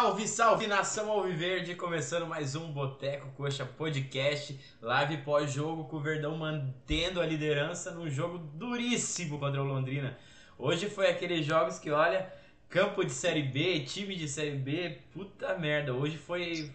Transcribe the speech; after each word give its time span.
Salve, 0.00 0.26
salve 0.26 0.66
nação 0.66 1.10
Alviverde, 1.10 1.74
começando 1.74 2.26
mais 2.26 2.56
um 2.56 2.72
Boteco 2.72 3.28
Coxa 3.36 3.66
Podcast, 3.66 4.58
live 4.80 5.18
pós-jogo 5.18 5.84
com 5.84 5.96
o 5.96 6.00
Verdão 6.00 6.38
mantendo 6.38 7.20
a 7.20 7.26
liderança 7.26 7.90
num 7.90 8.08
jogo 8.08 8.38
duríssimo 8.38 9.38
contra 9.38 9.62
o 9.62 9.66
Londrina. 9.66 10.16
Hoje 10.56 10.88
foi 10.88 11.10
aqueles 11.10 11.44
jogos 11.44 11.78
que, 11.78 11.90
olha, 11.90 12.32
campo 12.66 13.04
de 13.04 13.12
Série 13.12 13.42
B, 13.42 13.80
time 13.80 14.16
de 14.16 14.26
Série 14.26 14.56
B, 14.56 15.00
puta 15.12 15.58
merda. 15.58 15.92
Hoje 15.92 16.16
foi. 16.16 16.72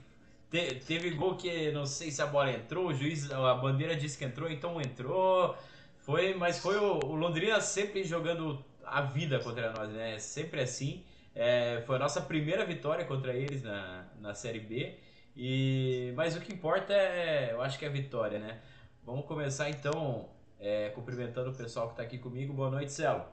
Te, 0.51 0.75
teve 0.85 1.09
gol 1.09 1.35
que 1.35 1.71
não 1.71 1.87
sei 1.87 2.11
se 2.11 2.21
a 2.21 2.27
bola 2.27 2.51
entrou, 2.51 2.89
o 2.89 2.93
juiz, 2.93 3.31
a 3.31 3.55
bandeira 3.55 3.95
disse 3.95 4.19
que 4.19 4.25
entrou, 4.25 4.51
então 4.51 4.79
entrou. 4.79 5.57
Foi, 5.97 6.35
mas 6.35 6.59
foi 6.59 6.77
o, 6.77 7.03
o 7.03 7.15
Londrina 7.15 7.59
sempre 7.59 8.03
jogando 8.03 8.63
a 8.85 9.01
vida 9.01 9.39
contra 9.39 9.73
nós, 9.73 9.89
né? 9.89 10.19
Sempre 10.19 10.61
assim. 10.61 11.03
É, 11.35 11.83
foi 11.85 11.97
a 11.97 11.99
nossa 11.99 12.21
primeira 12.21 12.65
vitória 12.65 13.03
contra 13.03 13.33
eles 13.33 13.61
na, 13.61 14.05
na 14.21 14.33
Série 14.33 14.61
B. 14.61 14.97
E, 15.35 16.13
mas 16.15 16.35
o 16.35 16.39
que 16.39 16.53
importa 16.53 16.93
é, 16.93 17.51
eu 17.51 17.61
acho 17.61 17.77
que 17.77 17.83
é 17.83 17.89
a 17.89 17.91
vitória, 17.91 18.39
né? 18.39 18.59
Vamos 19.05 19.25
começar 19.25 19.69
então 19.69 20.29
é, 20.57 20.89
cumprimentando 20.89 21.51
o 21.51 21.53
pessoal 21.53 21.87
que 21.87 21.93
está 21.93 22.03
aqui 22.03 22.17
comigo. 22.17 22.53
Boa 22.53 22.71
noite, 22.71 22.93
Celo. 22.93 23.25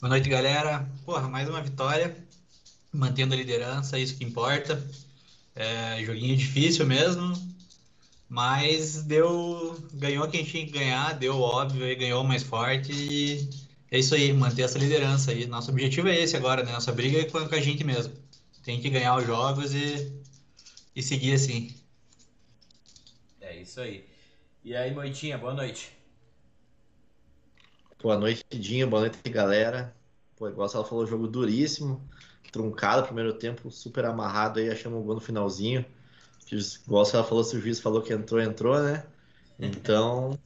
Boa 0.00 0.10
noite, 0.10 0.28
galera. 0.28 0.84
Porra, 1.04 1.28
mais 1.28 1.48
uma 1.48 1.62
vitória. 1.62 2.14
Mantendo 2.92 3.34
a 3.34 3.36
liderança, 3.36 3.96
isso 3.96 4.18
que 4.18 4.24
importa. 4.24 4.82
É, 5.54 6.02
joguinho 6.04 6.36
difícil 6.36 6.86
mesmo, 6.86 7.32
mas 8.28 9.02
deu. 9.04 9.78
Ganhou 9.92 10.28
quem 10.28 10.44
tinha 10.44 10.66
que 10.66 10.72
ganhar, 10.72 11.14
deu 11.14 11.40
óbvio, 11.40 11.86
e 11.86 11.94
ganhou 11.94 12.24
mais 12.24 12.42
forte 12.42 12.92
e 12.92 13.48
é 13.90 13.98
isso 13.98 14.14
aí, 14.14 14.32
manter 14.32 14.62
essa 14.62 14.78
liderança 14.78 15.32
aí. 15.32 15.46
Nosso 15.46 15.70
objetivo 15.70 16.08
é 16.08 16.16
esse 16.18 16.36
agora, 16.36 16.62
né? 16.62 16.72
Nossa 16.72 16.92
briga 16.92 17.18
é 17.18 17.24
com 17.24 17.38
a 17.38 17.60
gente 17.60 17.82
mesmo. 17.82 18.14
Tem 18.62 18.80
que 18.80 18.88
ganhar 18.88 19.16
os 19.16 19.26
jogos 19.26 19.74
e, 19.74 20.12
e 20.94 21.02
seguir 21.02 21.34
assim. 21.34 21.74
É 23.40 23.56
isso 23.56 23.80
aí. 23.80 24.04
E 24.64 24.76
aí, 24.76 24.94
Moitinha, 24.94 25.36
boa 25.38 25.54
noite. 25.54 25.92
Boa 28.00 28.16
noite, 28.16 28.44
Dinho. 28.52 28.88
Boa 28.88 29.00
noite, 29.00 29.18
galera. 29.28 29.94
Pô, 30.36 30.48
igual 30.48 30.70
ela 30.72 30.84
falou, 30.84 31.06
jogo 31.06 31.26
duríssimo, 31.26 32.00
truncado, 32.52 33.04
primeiro 33.04 33.32
tempo 33.34 33.70
super 33.70 34.04
amarrado 34.04 34.60
aí, 34.60 34.70
achamos 34.70 35.00
um 35.00 35.02
gol 35.02 35.16
no 35.16 35.20
finalzinho. 35.20 35.84
Igual 36.50 37.06
ela 37.12 37.24
falou, 37.24 37.44
se 37.44 37.56
o 37.56 37.60
juiz 37.60 37.80
falou 37.80 38.02
que 38.02 38.12
entrou, 38.12 38.40
entrou, 38.40 38.80
né? 38.82 39.04
Então, 39.62 40.38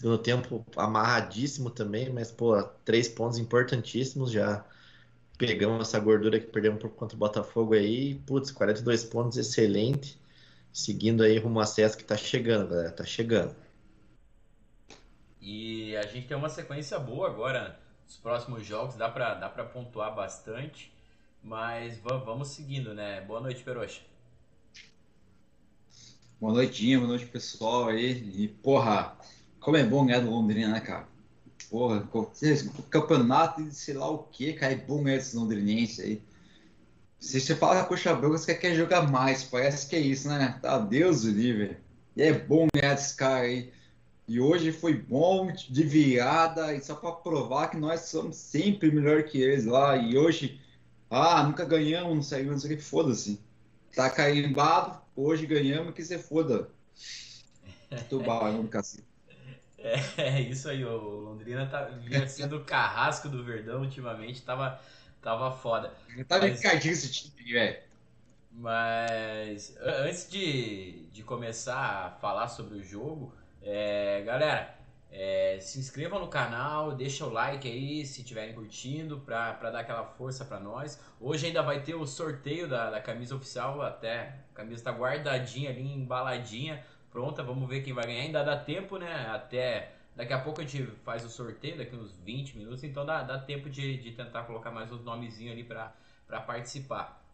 Segundo 0.00 0.16
tempo 0.16 0.64
amarradíssimo 0.76 1.68
também, 1.68 2.10
mas, 2.10 2.32
pô, 2.32 2.62
três 2.86 3.06
pontos 3.06 3.36
importantíssimos 3.36 4.32
já. 4.32 4.64
Pegamos 5.36 5.86
essa 5.86 6.00
gordura 6.00 6.40
que 6.40 6.46
perdemos 6.46 6.80
por 6.80 6.88
contra 6.88 7.14
o 7.14 7.18
Botafogo 7.18 7.74
aí. 7.74 8.14
Putz, 8.26 8.50
42 8.50 9.04
pontos, 9.04 9.36
excelente. 9.36 10.18
Seguindo 10.72 11.22
aí 11.22 11.36
rumo 11.36 11.58
ao 11.58 11.64
acesso 11.64 11.98
que 11.98 12.04
tá 12.04 12.16
chegando, 12.16 12.70
galera. 12.70 12.90
Tá 12.90 13.04
chegando. 13.04 13.54
E 15.38 15.94
a 15.98 16.06
gente 16.06 16.26
tem 16.26 16.34
uma 16.34 16.48
sequência 16.48 16.98
boa 16.98 17.28
agora 17.28 17.78
nos 18.06 18.16
próximos 18.16 18.64
jogos. 18.64 18.96
Dá 18.96 19.10
pra, 19.10 19.34
dá 19.34 19.50
pra 19.50 19.66
pontuar 19.66 20.14
bastante. 20.14 20.90
Mas 21.44 21.98
vamos 21.98 22.48
seguindo, 22.48 22.94
né? 22.94 23.20
Boa 23.20 23.42
noite, 23.42 23.62
Peroxa. 23.62 24.00
Boa 26.40 26.54
noite, 26.54 26.96
boa 26.96 27.08
noite, 27.08 27.26
pessoal 27.26 27.88
aí. 27.88 28.44
E, 28.44 28.48
porra, 28.48 29.14
como 29.60 29.76
é 29.76 29.84
bom 29.84 30.06
ganhar 30.06 30.20
do 30.20 30.30
Londrina, 30.30 30.72
né, 30.72 30.80
cara? 30.80 31.06
Porra, 31.68 32.08
campeonato 32.88 33.62
de 33.62 33.74
sei 33.74 33.94
lá 33.94 34.10
o 34.10 34.18
que, 34.18 34.54
cara, 34.54 34.72
é 34.72 34.76
bom 34.76 35.02
ganhar 35.02 35.18
esses 35.18 35.34
londrinenses 35.34 36.00
aí. 36.00 36.22
Se 37.20 37.38
você 37.38 37.54
fala 37.54 37.82
com 37.82 37.90
Coxa 37.90 38.14
Branca, 38.14 38.38
você 38.38 38.54
quer 38.54 38.74
jogar 38.74 39.10
mais, 39.10 39.44
parece 39.44 39.86
que 39.86 39.94
é 39.94 40.00
isso, 40.00 40.26
né? 40.28 40.58
Tá, 40.62 40.78
Deus 40.78 41.24
o 41.24 41.30
livre. 41.30 41.76
E 42.16 42.22
é 42.22 42.32
bom 42.32 42.66
ganhar 42.74 42.94
desse 42.94 43.14
cara 43.14 43.44
aí. 43.44 43.70
E 44.26 44.40
hoje 44.40 44.72
foi 44.72 44.94
bom, 44.94 45.52
de 45.52 45.82
virada, 45.82 46.74
e 46.74 46.80
só 46.80 46.94
para 46.94 47.12
provar 47.12 47.68
que 47.68 47.76
nós 47.76 48.02
somos 48.02 48.36
sempre 48.36 48.90
melhor 48.90 49.24
que 49.24 49.40
eles 49.40 49.66
lá. 49.66 49.96
E 49.96 50.16
hoje, 50.16 50.60
ah, 51.10 51.42
nunca 51.42 51.64
ganhamos, 51.64 52.14
não 52.14 52.22
saiu, 52.22 52.50
não 52.50 52.58
sei 52.58 52.72
o 52.72 52.76
que, 52.76 52.82
foda-se. 52.82 53.38
Tá 53.94 54.08
carimbado, 54.08 54.98
hoje 55.14 55.46
ganhamos, 55.46 55.94
que 55.94 56.02
você 56.02 56.18
foda. 56.18 56.70
Tubarão 58.08 58.62
do 58.62 58.68
cacete. 58.68 59.09
É, 59.82 60.22
é 60.22 60.40
isso 60.40 60.68
aí, 60.68 60.84
o 60.84 60.96
Londrina 60.98 61.66
tá, 61.66 61.84
vinha 61.84 62.26
sendo 62.28 62.58
o 62.58 62.64
carrasco 62.64 63.28
do 63.28 63.42
Verdão 63.42 63.80
ultimamente, 63.80 64.42
tava, 64.42 64.78
tava 65.22 65.50
foda. 65.50 65.92
Tava 66.28 66.46
mas, 66.46 66.60
encadinho 66.60 66.92
esse 66.92 67.10
time, 67.10 67.52
velho. 67.52 67.78
Mas 68.52 69.76
antes 69.80 70.30
de, 70.30 71.06
de 71.12 71.22
começar 71.22 72.06
a 72.06 72.10
falar 72.10 72.48
sobre 72.48 72.78
o 72.78 72.82
jogo, 72.82 73.34
é, 73.62 74.22
galera, 74.22 74.74
é, 75.10 75.58
se 75.60 75.78
inscrevam 75.78 76.20
no 76.20 76.28
canal, 76.28 76.92
deixa 76.92 77.24
o 77.24 77.30
like 77.30 77.66
aí 77.66 78.04
se 78.04 78.20
estiverem 78.20 78.54
curtindo 78.54 79.20
pra, 79.20 79.54
pra 79.54 79.70
dar 79.70 79.80
aquela 79.80 80.04
força 80.04 80.44
pra 80.44 80.60
nós. 80.60 81.00
Hoje 81.18 81.46
ainda 81.46 81.62
vai 81.62 81.80
ter 81.80 81.94
o 81.94 82.06
sorteio 82.06 82.68
da, 82.68 82.90
da 82.90 83.00
camisa 83.00 83.34
oficial, 83.34 83.80
até 83.80 84.34
a 84.52 84.54
camisa 84.54 84.84
tá 84.84 84.90
guardadinha 84.90 85.70
ali, 85.70 85.90
embaladinha 85.90 86.84
pronta, 87.10 87.42
vamos 87.42 87.68
ver 87.68 87.82
quem 87.82 87.92
vai 87.92 88.06
ganhar. 88.06 88.22
Ainda 88.22 88.42
dá 88.42 88.56
tempo, 88.56 88.96
né? 88.98 89.26
Até 89.28 89.92
daqui 90.14 90.32
a 90.32 90.38
pouco 90.38 90.60
a 90.60 90.64
gente 90.64 90.86
faz 91.04 91.24
o 91.24 91.28
sorteio, 91.28 91.78
daqui 91.78 91.96
uns 91.96 92.16
20 92.18 92.58
minutos, 92.58 92.84
então 92.84 93.06
dá, 93.06 93.22
dá 93.22 93.38
tempo 93.38 93.70
de, 93.70 93.96
de 93.98 94.12
tentar 94.12 94.44
colocar 94.44 94.70
mais 94.70 94.90
uns 94.92 95.02
nomezinhos 95.02 95.52
ali 95.52 95.64
para 95.64 96.40
participar. 96.40 97.24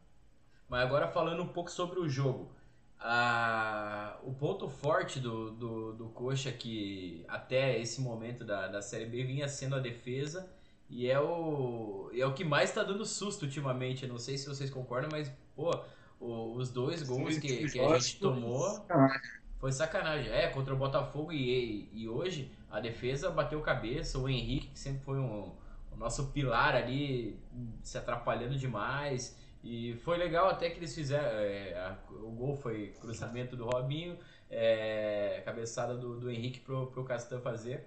Mas 0.68 0.82
agora 0.82 1.08
falando 1.08 1.42
um 1.42 1.48
pouco 1.48 1.70
sobre 1.70 2.00
o 2.00 2.08
jogo. 2.08 2.50
Ah, 2.98 4.18
o 4.22 4.32
ponto 4.32 4.68
forte 4.68 5.20
do, 5.20 5.50
do, 5.50 5.92
do 5.92 6.08
Coxa 6.08 6.50
que 6.50 7.24
até 7.28 7.78
esse 7.78 8.00
momento 8.00 8.42
da, 8.44 8.68
da 8.68 8.80
Série 8.80 9.04
B 9.04 9.22
vinha 9.22 9.46
sendo 9.48 9.76
a 9.76 9.78
defesa 9.78 10.50
e 10.88 11.10
é 11.10 11.20
o, 11.20 12.10
é 12.14 12.24
o 12.24 12.32
que 12.32 12.42
mais 12.42 12.70
está 12.70 12.82
dando 12.82 13.04
susto 13.04 13.42
ultimamente. 13.44 14.06
não 14.06 14.18
sei 14.18 14.38
se 14.38 14.48
vocês 14.48 14.70
concordam, 14.70 15.10
mas 15.12 15.30
pô, 15.54 15.78
o, 16.18 16.54
os 16.54 16.70
dois 16.70 17.02
gols 17.02 17.38
que, 17.38 17.68
que 17.70 17.78
a 17.78 17.98
gente 17.98 18.18
tomou 18.18 18.86
foi 19.58 19.72
sacanagem. 19.72 20.30
É, 20.30 20.48
contra 20.48 20.74
o 20.74 20.76
Botafogo 20.76 21.32
e, 21.32 21.88
e 21.92 22.08
hoje 22.08 22.50
a 22.70 22.80
defesa 22.80 23.30
bateu 23.30 23.60
cabeça. 23.60 24.18
O 24.18 24.28
Henrique, 24.28 24.68
que 24.68 24.78
sempre 24.78 25.02
foi 25.04 25.18
um, 25.18 25.52
o 25.92 25.96
nosso 25.96 26.28
pilar 26.28 26.74
ali, 26.74 27.38
se 27.82 27.98
atrapalhando 27.98 28.56
demais. 28.56 29.36
E 29.62 29.94
foi 30.04 30.16
legal 30.16 30.48
até 30.48 30.70
que 30.70 30.78
eles 30.78 30.94
fizeram. 30.94 31.26
É, 31.26 31.74
a, 31.74 31.96
o 32.10 32.30
gol 32.30 32.56
foi 32.56 32.94
cruzamento 33.00 33.56
do 33.56 33.64
Robinho, 33.64 34.16
é, 34.50 35.42
cabeçada 35.44 35.96
do, 35.96 36.20
do 36.20 36.30
Henrique 36.30 36.60
pro, 36.60 36.86
pro 36.88 37.04
Castan 37.04 37.40
fazer. 37.40 37.86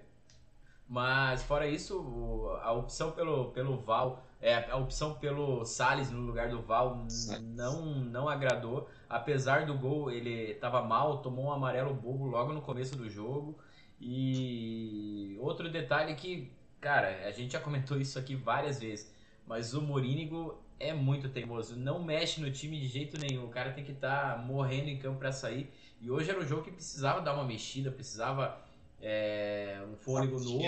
Mas 0.90 1.44
fora 1.44 1.68
isso, 1.68 2.58
a 2.62 2.72
opção 2.72 3.12
pelo, 3.12 3.52
pelo 3.52 3.78
Val, 3.78 4.24
é, 4.40 4.68
a 4.68 4.76
opção 4.76 5.14
pelo 5.14 5.64
Salles 5.64 6.10
no 6.10 6.20
lugar 6.20 6.48
do 6.48 6.60
Val 6.60 7.06
não, 7.40 7.84
não 7.84 8.28
agradou. 8.28 8.88
Apesar 9.10 9.66
do 9.66 9.76
gol, 9.76 10.08
ele 10.08 10.52
estava 10.52 10.80
mal, 10.84 11.18
tomou 11.18 11.46
um 11.46 11.52
amarelo 11.52 11.92
bobo 11.92 12.26
logo 12.26 12.52
no 12.52 12.62
começo 12.62 12.96
do 12.96 13.10
jogo. 13.10 13.58
E 14.00 15.36
outro 15.40 15.68
detalhe 15.68 16.14
que, 16.14 16.52
cara, 16.80 17.26
a 17.26 17.32
gente 17.32 17.52
já 17.52 17.60
comentou 17.60 18.00
isso 18.00 18.20
aqui 18.20 18.36
várias 18.36 18.78
vezes, 18.78 19.12
mas 19.44 19.74
o 19.74 19.82
Morínigo 19.82 20.62
é 20.78 20.92
muito 20.94 21.28
teimoso, 21.28 21.76
não 21.76 22.00
mexe 22.02 22.40
no 22.40 22.52
time 22.52 22.78
de 22.78 22.86
jeito 22.86 23.18
nenhum. 23.18 23.46
O 23.46 23.48
cara 23.48 23.72
tem 23.72 23.82
que 23.84 23.90
estar 23.90 24.36
tá 24.36 24.38
morrendo 24.38 24.88
em 24.88 24.96
campo 24.96 25.18
para 25.18 25.32
sair. 25.32 25.68
E 26.00 26.08
hoje 26.08 26.30
era 26.30 26.38
um 26.38 26.46
jogo 26.46 26.62
que 26.62 26.70
precisava 26.70 27.20
dar 27.20 27.34
uma 27.34 27.44
mexida, 27.44 27.90
precisava 27.90 28.58
é, 29.02 29.82
um 29.90 29.96
fôlego 29.96 30.38
novo. 30.38 30.62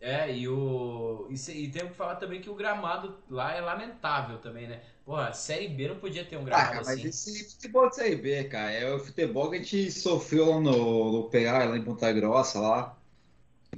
É, 0.00 0.36
e 0.36 0.48
o. 0.48 1.28
E, 1.30 1.50
e 1.52 1.70
temos 1.70 1.92
que 1.92 1.96
falar 1.96 2.16
também 2.16 2.40
que 2.40 2.50
o 2.50 2.54
gramado 2.54 3.16
lá 3.30 3.54
é 3.54 3.60
lamentável 3.60 4.38
também, 4.38 4.66
né? 4.66 4.82
Porra, 5.04 5.32
Série 5.32 5.68
B 5.68 5.88
não 5.88 5.96
podia 5.96 6.24
ter 6.24 6.36
um 6.36 6.44
gramado 6.44 6.68
ah, 6.68 6.72
cara, 6.72 6.80
assim. 6.80 7.04
Mas 7.04 7.28
esse 7.28 7.52
futebol 7.52 7.88
de 7.90 7.96
Série 7.96 8.16
B, 8.16 8.44
cara, 8.44 8.70
é 8.70 8.94
o 8.94 8.98
futebol 8.98 9.50
que 9.50 9.56
a 9.56 9.58
gente 9.58 9.90
sofreu 9.90 10.48
lá 10.48 10.60
no, 10.60 11.12
no 11.12 11.24
PA, 11.24 11.64
lá 11.64 11.76
em 11.76 11.82
Ponta 11.82 12.10
Grossa, 12.12 12.58
lá. 12.58 12.98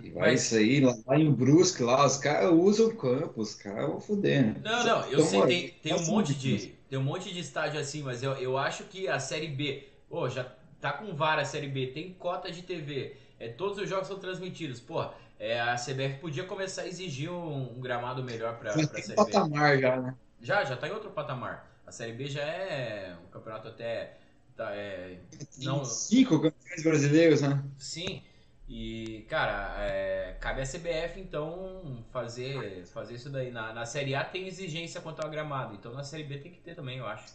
E 0.00 0.10
vai 0.10 0.32
mas... 0.32 0.44
isso 0.44 0.56
aí, 0.56 0.80
lá, 0.80 0.94
lá 1.06 1.18
em 1.18 1.32
Brusque, 1.32 1.82
lá, 1.82 2.06
os 2.06 2.16
caras 2.16 2.52
usam 2.52 2.88
o 2.88 2.96
campo, 2.96 3.40
os 3.40 3.54
caras 3.54 3.88
vão 3.88 4.00
fudendo. 4.00 4.60
Não, 4.62 4.84
não, 4.84 5.00
eu 5.06 5.20
então, 5.20 5.26
sei, 5.26 5.42
tem, 5.46 5.74
tem 5.82 5.94
um 5.94 6.06
monte 6.06 6.34
de. 6.34 6.76
Tem 6.88 6.98
um 6.98 7.02
monte 7.02 7.32
de 7.32 7.40
estádio 7.40 7.80
assim, 7.80 8.02
mas 8.02 8.22
eu, 8.22 8.32
eu 8.34 8.56
acho 8.56 8.84
que 8.84 9.08
a 9.08 9.18
Série 9.18 9.48
B, 9.48 9.88
pô, 10.08 10.28
já 10.28 10.46
tá 10.80 10.92
com 10.92 11.12
VAR 11.16 11.40
a 11.40 11.44
Série 11.44 11.66
B, 11.66 11.88
tem 11.88 12.12
cota 12.12 12.52
de 12.52 12.62
TV 12.62 13.16
é, 13.38 13.48
todos 13.48 13.78
os 13.78 13.88
jogos 13.88 14.08
são 14.08 14.18
transmitidos. 14.18 14.80
Pô, 14.80 15.06
é, 15.38 15.60
a 15.60 15.74
CBF 15.74 16.18
podia 16.20 16.44
começar 16.44 16.82
a 16.82 16.88
exigir 16.88 17.30
um, 17.30 17.76
um 17.76 17.80
gramado 17.80 18.22
melhor 18.22 18.58
para 18.58 18.70
a 18.70 18.72
Série 18.72 19.08
B. 19.08 19.14
patamar 19.14 19.78
já, 19.78 20.00
né? 20.00 20.14
Já, 20.40 20.64
já 20.64 20.76
tá 20.76 20.88
em 20.88 20.92
outro 20.92 21.10
patamar. 21.10 21.70
A 21.86 21.92
Série 21.92 22.12
B 22.12 22.26
já 22.26 22.42
é 22.42 23.16
um 23.24 23.30
campeonato 23.30 23.68
até... 23.68 24.18
Tá, 24.56 24.74
é, 24.74 25.18
não... 25.58 25.84
Cinco 25.84 26.40
campeões 26.40 26.82
brasileiros, 26.82 27.42
né? 27.42 27.62
Sim. 27.76 28.22
E, 28.68 29.24
cara, 29.28 29.76
é, 29.84 30.36
cabe 30.40 30.60
a 30.60 30.64
CBF 30.64 31.20
então 31.20 32.04
fazer, 32.10 32.84
fazer 32.86 33.14
isso 33.14 33.30
daí. 33.30 33.50
Na, 33.50 33.72
na 33.72 33.86
Série 33.86 34.14
A 34.14 34.24
tem 34.24 34.48
exigência 34.48 35.00
quanto 35.00 35.22
ao 35.22 35.30
gramado, 35.30 35.74
então 35.74 35.92
na 35.92 36.02
Série 36.02 36.24
B 36.24 36.38
tem 36.38 36.50
que 36.50 36.60
ter 36.60 36.74
também, 36.74 36.98
eu 36.98 37.06
acho. 37.06 37.32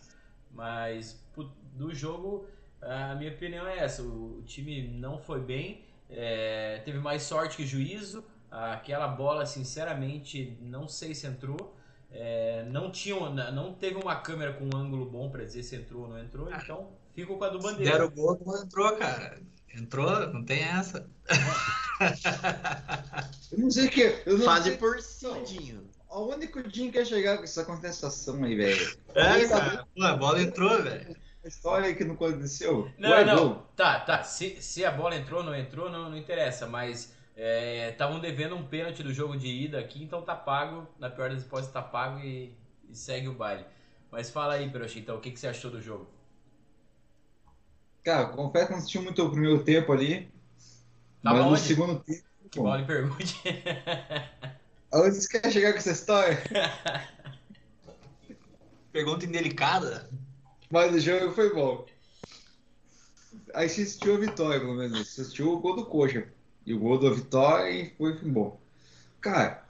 Mas 0.52 1.24
do 1.74 1.94
jogo, 1.94 2.46
a 2.82 3.16
minha 3.16 3.32
opinião 3.32 3.66
é 3.66 3.78
essa: 3.78 4.02
o, 4.02 4.40
o 4.40 4.44
time 4.44 4.90
não 4.90 5.18
foi 5.18 5.40
bem, 5.40 5.86
é, 6.10 6.82
teve 6.84 7.00
mais 7.00 7.24
sorte 7.24 7.56
que 7.56 7.66
juízo. 7.66 8.26
Aquela 8.50 9.08
bola, 9.08 9.46
sinceramente, 9.46 10.58
não 10.60 10.86
sei 10.86 11.16
se 11.16 11.26
entrou. 11.26 11.78
É, 12.14 12.66
não, 12.70 12.92
tinha, 12.92 13.30
não 13.52 13.74
teve 13.74 13.96
uma 13.96 14.16
câmera 14.18 14.54
com 14.54 14.66
um 14.66 14.78
ângulo 14.78 15.06
bom 15.06 15.30
para 15.30 15.46
dizer 15.46 15.64
se 15.64 15.76
entrou 15.76 16.04
ou 16.04 16.10
não 16.10 16.20
entrou, 16.20 16.52
então 16.54 16.90
fico 17.14 17.38
com 17.38 17.44
a 17.44 17.50
do 17.50 17.60
Bandeira. 17.60 17.92
Deram 17.94 18.08
o 18.08 18.12
gol, 18.12 18.42
não 18.46 18.62
entrou, 18.62 18.96
cara. 18.98 19.40
Entrou, 19.74 20.28
não 20.34 20.44
tem 20.44 20.62
essa. 20.64 21.10
eu 23.52 23.60
não 23.60 23.72
sei 23.72 23.88
o 23.88 23.90
que. 23.90 24.22
Eu 24.26 24.38
não 24.38 24.46
Fase 24.46 24.70
sei... 24.70 24.78
por 24.78 25.02
cidinho. 25.02 25.90
O 26.10 26.26
único 26.26 26.62
dia 26.64 26.92
que 26.92 26.98
ia 26.98 27.06
chegar 27.06 27.38
com 27.38 27.46
essa 27.46 27.64
contestação 27.64 28.44
aí, 28.44 28.54
velho. 28.56 28.98
É, 29.16 29.48
cara. 29.48 29.88
Pô, 29.96 30.04
a 30.04 30.18
bola 30.18 30.42
entrou, 30.42 30.84
velho. 30.84 31.16
A 31.44 31.48
história 31.48 31.96
que 31.96 32.04
não 32.04 32.16
aconteceu. 32.16 32.92
Não, 32.98 33.12
Ué, 33.12 33.24
não. 33.24 33.38
Gol. 33.38 33.68
Tá, 33.76 34.02
tá. 34.02 34.22
Se, 34.24 34.62
se 34.62 34.84
a 34.84 34.92
bola 34.92 35.16
entrou 35.16 35.40
ou 35.40 35.46
não 35.46 35.56
entrou, 35.56 35.90
não, 35.90 36.10
não 36.10 36.18
interessa. 36.18 36.68
Mas 36.68 37.14
estavam 37.42 38.18
é, 38.18 38.22
devendo 38.22 38.56
um 38.56 38.64
pênalti 38.64 39.02
do 39.02 39.12
jogo 39.12 39.36
de 39.36 39.48
ida 39.48 39.80
aqui, 39.80 40.04
então 40.04 40.22
tá 40.22 40.36
pago. 40.36 40.88
Na 41.00 41.10
pior 41.10 41.30
das 41.30 41.42
hipóteses, 41.42 41.74
tá 41.74 41.82
pago 41.82 42.20
e, 42.20 42.54
e 42.90 42.96
segue 42.96 43.28
o 43.28 43.34
baile. 43.34 43.66
Mas 44.12 44.30
fala 44.30 44.54
aí, 44.54 44.70
Peroxi, 44.70 45.00
então, 45.00 45.18
o 45.18 45.22
que, 45.22 45.32
que 45.32 45.40
você 45.40 45.48
achou 45.48 45.72
do 45.72 45.82
jogo? 45.82 46.08
Cara, 48.04 48.28
confesso 48.28 48.68
que 48.68 48.72
não 48.72 48.80
assisti 48.80 49.00
muito 49.00 49.26
o 49.26 49.32
primeiro 49.32 49.64
tempo 49.64 49.92
ali. 49.92 50.32
Tá 51.24 51.34
mas 51.34 51.46
no 51.46 51.58
segundo 51.58 52.00
tempo. 52.00 52.24
Que 52.52 52.60
bom. 52.60 52.66
bola 52.66 52.84
pergunte. 52.84 53.42
Onde 54.94 55.16
você 55.16 55.40
quer 55.40 55.52
chegar 55.52 55.72
com 55.72 55.78
essa 55.78 55.92
história? 55.92 56.38
Pergunta 58.92 59.26
indelicada. 59.26 60.10
Mas 60.70 60.94
o 60.94 61.00
jogo 61.00 61.32
foi 61.32 61.54
bom. 61.54 61.86
Aí 63.54 63.70
você 63.70 63.84
assistiu 63.84 64.16
a 64.16 64.20
vitória, 64.20 64.60
pelo 64.60 64.74
menos. 64.74 65.08
Você 65.08 65.22
assistiu 65.22 65.54
o 65.54 65.60
gol 65.60 65.78
do 65.78 65.86
Coxa. 65.86 66.28
E 66.66 66.74
o 66.74 66.80
gol 66.80 67.00
da 67.00 67.10
vitória 67.10 67.70
e 67.70 67.90
foi, 67.98 68.14
bom. 68.20 68.60
Cara, 69.20 69.66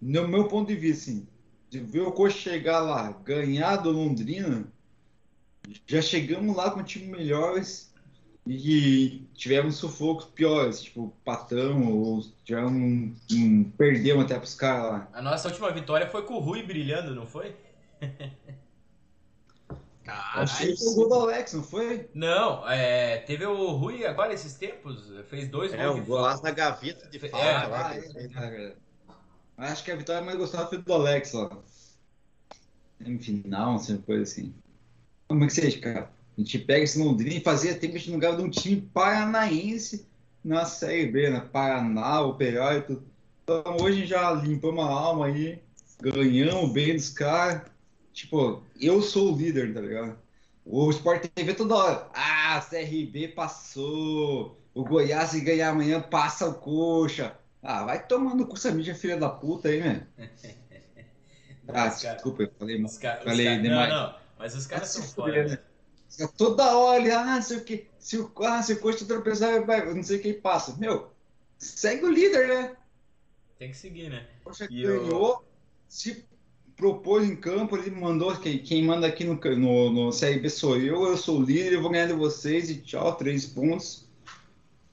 no 0.00 0.28
meu 0.28 0.48
ponto 0.48 0.68
de 0.68 0.76
vista, 0.76 1.10
assim, 1.10 1.26
de 1.70 1.80
ver 1.80 2.02
o 2.02 2.12
Coxa 2.12 2.38
chegar 2.38 2.80
lá, 2.80 3.12
ganhar 3.24 3.76
do 3.76 3.90
Londrina, 3.90 4.66
já 5.86 6.00
chegamos 6.00 6.54
lá 6.54 6.70
com 6.70 6.82
time 6.82 7.06
melhores 7.06 7.92
e 8.46 9.26
tivemos 9.34 9.76
sufocos 9.76 10.26
piores, 10.26 10.82
tipo, 10.82 11.12
patão, 11.24 11.92
ou 11.92 12.22
tivemos 12.44 12.72
um, 12.72 13.14
um, 13.32 13.64
perdemos 13.70 14.24
até 14.24 14.38
pros 14.38 14.54
caras 14.54 14.90
lá. 14.90 15.08
A 15.12 15.20
nossa 15.20 15.48
última 15.48 15.72
vitória 15.72 16.08
foi 16.08 16.22
com 16.22 16.34
o 16.34 16.40
Rui 16.40 16.62
brilhando, 16.62 17.14
não 17.14 17.26
foi? 17.26 17.56
Caralho, 20.06 20.42
Acho 20.42 20.58
que 20.58 20.76
foi 20.76 20.86
o 20.86 20.94
gol 20.94 21.08
do 21.08 21.14
Alex, 21.14 21.52
não 21.52 21.64
foi? 21.64 22.08
Não, 22.14 22.68
é, 22.70 23.18
teve 23.18 23.44
o 23.44 23.72
Rui 23.72 24.06
agora 24.06 24.32
esses 24.32 24.54
tempos, 24.54 25.12
fez 25.28 25.48
dois 25.48 25.72
é, 25.72 25.84
gols. 25.84 25.98
É, 25.98 26.00
um 26.00 26.04
golaço 26.04 26.44
na 26.44 26.52
gaveta 26.52 27.08
de 27.08 27.18
falta. 27.18 27.44
É, 27.44 27.66
lá, 27.66 27.96
é, 27.96 27.98
é, 27.98 28.74
Acho 29.56 29.82
que 29.82 29.90
a 29.90 29.96
vitória 29.96 30.22
mais 30.22 30.38
gostada 30.38 30.68
foi 30.68 30.78
do 30.78 30.92
Alex 30.92 31.32
lá. 31.32 31.58
Em 33.04 33.18
final, 33.18 33.74
assim, 33.74 33.96
coisa 33.98 34.22
assim. 34.22 34.54
Como 35.26 35.42
é 35.42 35.48
que 35.48 35.54
seja, 35.54 35.80
cara? 35.80 36.10
A 36.38 36.40
gente 36.40 36.60
pega 36.60 36.84
esse 36.84 37.00
Londrina 37.00 37.34
e 37.34 37.40
fazia 37.40 37.74
tempo 37.74 37.94
que 37.94 37.96
a 37.96 38.00
gente 38.00 38.12
não 38.12 38.20
ganhava 38.20 38.38
de 38.38 38.44
um 38.44 38.50
time 38.50 38.80
paranaense 38.94 40.06
na 40.44 40.64
Série 40.66 41.08
B, 41.08 41.30
né? 41.30 41.40
Paraná, 41.52 42.20
Operário 42.20 42.78
e 42.78 42.82
tudo. 42.82 43.04
Então 43.42 43.76
hoje 43.80 44.06
já 44.06 44.30
limpamos 44.30 44.84
a 44.84 44.88
alma 44.88 45.26
aí, 45.26 45.60
ganhamos 46.00 46.70
bem 46.70 46.94
dos 46.94 47.10
caras. 47.10 47.62
Tipo, 48.16 48.62
eu 48.80 49.02
sou 49.02 49.30
o 49.30 49.36
líder, 49.36 49.74
tá 49.74 49.80
ligado? 49.82 50.18
O 50.64 50.88
Sport 50.90 51.26
TV 51.34 51.52
toda 51.52 51.74
hora. 51.74 52.10
Ah, 52.14 52.66
CRB 52.66 53.28
passou. 53.28 54.58
O 54.72 54.82
Goiás, 54.84 55.30
se 55.30 55.40
ganhar 55.42 55.68
amanhã, 55.68 56.00
passa 56.00 56.48
o 56.48 56.54
coxa. 56.54 57.36
Ah, 57.62 57.84
vai 57.84 58.06
tomando 58.06 58.46
com 58.46 58.54
essa 58.54 58.70
mídia 58.70 58.94
filha 58.94 59.18
da 59.18 59.28
puta 59.28 59.68
aí, 59.68 59.80
né? 59.80 60.06
ah, 61.68 61.88
desculpa, 61.88 62.44
eu 62.44 62.50
falei, 62.58 62.82
ca... 62.98 63.20
falei 63.22 63.58
demais. 63.60 63.90
Não, 63.90 64.06
não. 64.06 64.18
Mas 64.38 64.56
os 64.56 64.66
caras 64.66 64.88
são 64.88 65.02
foda. 65.02 65.44
Né? 65.44 65.58
Toda 66.38 66.74
hora, 66.74 67.20
ah, 67.20 67.42
sei 67.42 67.58
o 67.58 67.64
que, 67.64 67.86
se 67.98 68.16
o, 68.16 68.32
ah, 68.38 68.62
se 68.62 68.72
o 68.72 68.80
coach 68.80 69.04
tropeçar, 69.04 69.62
vai, 69.66 69.92
não 69.92 70.02
sei 70.02 70.20
quem 70.20 70.40
passa. 70.40 70.74
Meu, 70.78 71.12
segue 71.58 72.06
o 72.06 72.10
líder, 72.10 72.48
né? 72.48 72.76
Tem 73.58 73.72
que 73.72 73.76
seguir, 73.76 74.08
né? 74.08 74.26
Poxa, 74.42 74.66
e 74.70 74.82
ganhou, 74.82 75.32
eu... 75.32 75.44
se 75.86 76.24
propôs 76.76 77.26
em 77.26 77.34
campo, 77.34 77.76
ele 77.76 77.90
mandou, 77.90 78.36
quem, 78.36 78.58
quem 78.58 78.84
manda 78.84 79.06
aqui 79.06 79.24
no, 79.24 79.34
no, 79.34 79.90
no 79.90 80.10
CRB 80.10 80.50
sou 80.50 80.76
eu, 80.76 81.04
eu 81.04 81.16
sou 81.16 81.40
o 81.40 81.42
líder, 81.42 81.72
eu 81.72 81.82
vou 81.82 81.90
ganhar 81.90 82.06
de 82.06 82.12
vocês 82.12 82.68
e 82.68 82.76
tchau, 82.76 83.14
três 83.16 83.46
pontos. 83.46 84.06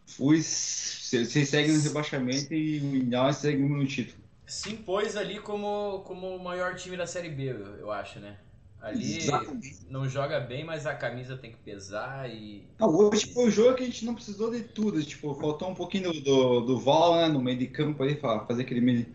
Fui, 0.07 0.41
vocês 0.41 1.49
seguem 1.49 1.75
no 1.75 1.81
rebaixamento 1.81 2.53
e 2.53 2.79
nós 3.03 3.37
seguimos 3.37 3.77
no 3.77 3.85
título. 3.85 4.23
Se 4.45 4.71
impôs 4.71 5.17
ali 5.17 5.39
como, 5.39 6.03
como 6.05 6.35
o 6.35 6.43
maior 6.43 6.75
time 6.75 6.95
da 6.95 7.07
Série 7.07 7.29
B, 7.29 7.51
eu, 7.51 7.77
eu 7.77 7.91
acho, 7.91 8.19
né? 8.19 8.37
Ali 8.81 9.17
Exatamente. 9.17 9.77
não 9.89 10.09
joga 10.09 10.41
bem, 10.41 10.65
mas 10.65 10.85
a 10.85 10.93
camisa 10.93 11.37
tem 11.37 11.51
que 11.51 11.57
pesar 11.57 12.29
e. 12.29 12.67
Hoje 12.79 13.33
foi 13.33 13.47
o 13.47 13.51
jogo 13.51 13.75
que 13.75 13.83
a 13.83 13.85
gente 13.85 14.03
não 14.03 14.13
precisou 14.13 14.51
de 14.51 14.61
tudo. 14.61 15.01
Tipo, 15.01 15.33
faltou 15.35 15.69
um 15.69 15.73
pouquinho 15.73 16.11
do, 16.11 16.21
do, 16.21 16.59
do 16.61 16.79
Val, 16.79 17.15
né? 17.15 17.29
No 17.29 17.41
meio 17.41 17.57
de 17.57 17.67
campo 17.67 18.03
ali, 18.03 18.19
fazer 18.45 18.63
aquele 18.63 18.81
meio, 18.81 19.05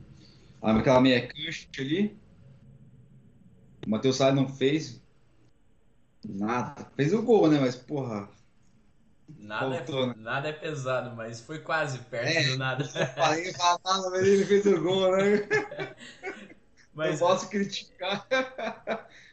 aquela 0.62 1.03
meia 1.03 1.29
cancha 1.29 1.69
ali. 1.79 2.17
O 3.88 3.90
Matheus 3.90 4.17
Salles 4.17 4.37
não 4.37 4.46
fez 4.46 5.00
nada. 6.23 6.87
Fez 6.94 7.14
o 7.14 7.23
gol, 7.23 7.49
né? 7.49 7.58
Mas, 7.58 7.75
porra. 7.75 8.29
Nada, 9.38 9.75
é 9.75 9.79
faltou, 9.79 10.02
é, 10.02 10.06
né? 10.08 10.14
nada 10.19 10.49
é 10.49 10.52
pesado, 10.52 11.17
mas 11.17 11.40
foi 11.40 11.61
quase 11.61 11.99
perto 12.00 12.37
é, 12.37 12.44
do 12.44 12.58
nada. 12.58 12.85
Falei, 12.85 13.50
falava, 13.55 14.11
mas 14.11 14.26
ele 14.26 14.44
fez 14.44 14.67
o 14.67 14.81
gol, 14.82 15.17
né? 15.17 15.49
Mas, 16.94 17.20
eu 17.20 17.29
posso 17.29 17.49
criticar. 17.49 18.26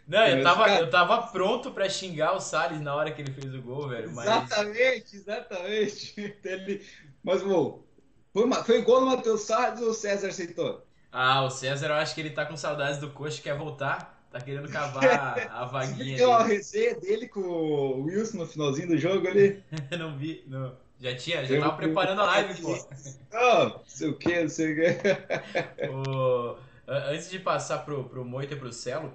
Não, 0.08 0.24
eu 0.28 0.44
tava, 0.44 0.70
eu 0.76 0.88
tava 0.88 1.28
pronto 1.30 1.72
pra 1.72 1.90
xingar 1.90 2.34
o 2.34 2.40
Salles 2.40 2.80
na 2.80 2.94
hora 2.94 3.12
que 3.12 3.24
ele 3.24 3.32
fez 3.32 3.56
o 3.56 3.62
gol, 3.64 3.90
velho. 3.90 4.14
Mas... 4.14 4.28
Exatamente, 4.28 5.16
exatamente. 5.16 6.38
Ele... 6.46 6.86
Mas, 7.24 7.42
bom, 7.42 7.84
foi, 8.32 8.54
foi 8.64 8.82
gol 8.84 9.02
no 9.02 9.08
Matheus 9.08 9.42
Salles 9.42 9.82
ou 9.82 9.90
o 9.90 9.94
César 9.96 10.28
aceitou? 10.28 10.86
Ah, 11.12 11.42
o 11.42 11.50
César, 11.50 11.88
eu 11.88 11.96
acho 11.96 12.14
que 12.14 12.22
ele 12.22 12.30
tá 12.30 12.46
com 12.46 12.56
saudades 12.56 13.00
do 13.00 13.10
coxa, 13.10 13.42
quer 13.42 13.58
voltar. 13.58 14.15
Tá 14.36 14.42
querendo 14.42 14.68
cavar 14.70 15.50
a 15.50 15.64
vaguinha. 15.64 16.18
Você 16.18 16.24
viu 16.26 16.32
a 16.34 16.44
resenha 16.44 16.96
dele 16.96 17.26
com 17.30 17.40
o 17.40 18.04
Wilson 18.04 18.40
no 18.40 18.46
finalzinho 18.46 18.90
do 18.90 18.98
jogo 18.98 19.26
ali? 19.26 19.64
não 19.98 20.18
vi, 20.18 20.44
não. 20.46 20.76
Já 21.00 21.16
tinha, 21.16 21.46
já 21.46 21.56
eu, 21.56 21.62
tava 21.62 21.78
preparando 21.78 22.20
a 22.20 22.26
live, 22.26 22.62
pô. 22.62 22.78
Não, 23.32 23.70
não 23.80 23.82
sei 23.86 24.10
o 24.10 24.18
que, 24.18 24.42
não 24.42 24.50
sei 24.50 24.74
o 24.74 24.76
que. 24.76 25.88
o... 25.88 26.58
Antes 26.86 27.30
de 27.30 27.40
passar 27.40 27.80
pro, 27.86 28.04
pro 28.04 28.26
Moita 28.26 28.56
e 28.56 28.58
pro 28.58 28.74
Celo, 28.74 29.14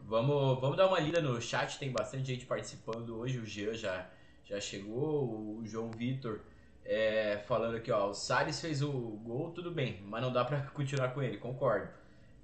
Vamos, 0.00 0.60
vamos 0.60 0.76
dar 0.76 0.86
uma 0.86 1.00
lida 1.00 1.20
no 1.20 1.40
chat, 1.42 1.80
tem 1.80 1.90
bastante 1.90 2.24
gente 2.28 2.46
participando 2.46 3.18
hoje. 3.18 3.38
O 3.38 3.44
Jean 3.44 3.74
já, 3.74 4.08
já 4.44 4.60
chegou, 4.60 5.58
o 5.58 5.62
João 5.64 5.90
Vitor 5.90 6.40
é, 6.84 7.42
falando 7.48 7.76
aqui, 7.76 7.90
ó. 7.90 8.08
O 8.08 8.14
Salles 8.14 8.60
fez 8.60 8.82
o 8.82 8.90
gol, 8.92 9.50
tudo 9.50 9.70
bem, 9.70 10.00
mas 10.06 10.22
não 10.22 10.32
dá 10.32 10.44
para 10.44 10.60
continuar 10.68 11.08
com 11.08 11.20
ele, 11.20 11.36
concordo. 11.36 11.88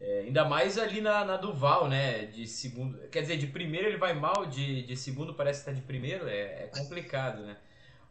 É, 0.02 0.22
ainda 0.22 0.44
mais 0.44 0.78
ali 0.78 1.00
na, 1.00 1.24
na, 1.24 1.36
Duval, 1.36 1.88
né? 1.88 2.26
De 2.26 2.44
segundo. 2.44 2.98
Quer 3.08 3.20
dizer, 3.20 3.36
de 3.36 3.46
primeiro 3.46 3.86
ele 3.86 3.96
vai 3.96 4.12
mal, 4.12 4.46
de, 4.46 4.82
de 4.82 4.96
segundo 4.96 5.32
parece 5.32 5.60
que 5.60 5.66
tá 5.66 5.72
de 5.72 5.80
primeiro, 5.80 6.28
é, 6.28 6.64
é 6.64 6.66
complicado, 6.66 7.42
né? 7.44 7.56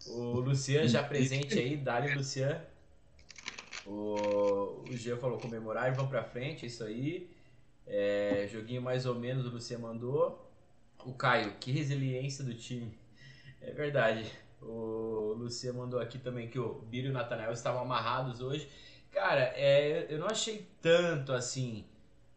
O 0.07 0.39
Lucian 0.39 0.87
já 0.87 1.03
presente 1.03 1.59
aí, 1.59 1.75
Dali 1.75 2.15
Lucian. 2.15 2.61
O, 3.85 4.85
o 4.89 4.95
Jean 4.95 5.17
falou 5.17 5.37
comemorar 5.37 5.91
e 5.91 5.95
vão 5.95 6.07
pra 6.07 6.23
frente, 6.23 6.63
é 6.63 6.67
isso 6.67 6.83
aí. 6.83 7.29
É, 7.85 8.47
joguinho 8.49 8.81
mais 8.81 9.05
ou 9.05 9.15
menos 9.15 9.45
o 9.45 9.49
Luciano 9.49 9.85
mandou. 9.85 10.49
O 11.03 11.13
Caio, 11.13 11.55
que 11.59 11.73
resiliência 11.73 12.41
do 12.43 12.53
time. 12.53 12.97
É 13.59 13.71
verdade. 13.71 14.31
O 14.61 15.33
Luciano 15.37 15.79
mandou 15.79 15.99
aqui 15.99 16.17
também 16.17 16.47
que 16.47 16.57
o 16.57 16.73
Biro 16.83 17.07
e 17.07 17.09
o 17.09 17.13
Natanael 17.13 17.51
estavam 17.51 17.81
amarrados 17.81 18.39
hoje. 18.39 18.69
Cara, 19.11 19.53
é, 19.55 20.07
eu 20.09 20.19
não 20.19 20.27
achei 20.27 20.67
tanto 20.81 21.33
assim. 21.33 21.85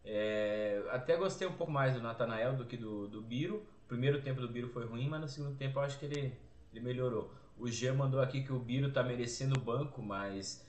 É, 0.05 0.83
até 0.91 1.17
gostei 1.17 1.47
um 1.47 1.53
pouco 1.53 1.73
mais 1.73 1.95
do 1.95 2.03
Natanael 2.03 2.57
do 2.57 2.65
que 2.65 2.77
do, 2.77 3.09
do 3.09 3.23
Biro. 3.23 3.67
O 3.85 3.89
primeiro 3.89 4.21
tempo 4.23 4.41
do 4.41 4.49
Biro 4.49 4.69
foi 4.69 4.85
ruim, 4.85 5.09
mas 5.09 5.21
no 5.21 5.29
segundo 5.29 5.57
tempo 5.57 5.79
eu 5.79 5.83
acho 5.83 5.99
que 5.99 6.05
ele, 6.05 6.37
ele 6.73 6.85
melhorou. 6.85 7.33
O 7.57 7.69
G 7.69 7.93
mandou 7.93 8.21
aqui 8.21 8.43
que 8.43 8.53
o 8.53 8.59
Biro 8.59 8.93
tá 8.93 9.03
merecendo 9.03 9.57
o 9.57 9.63
banco, 9.63 10.03
mas 10.03 10.65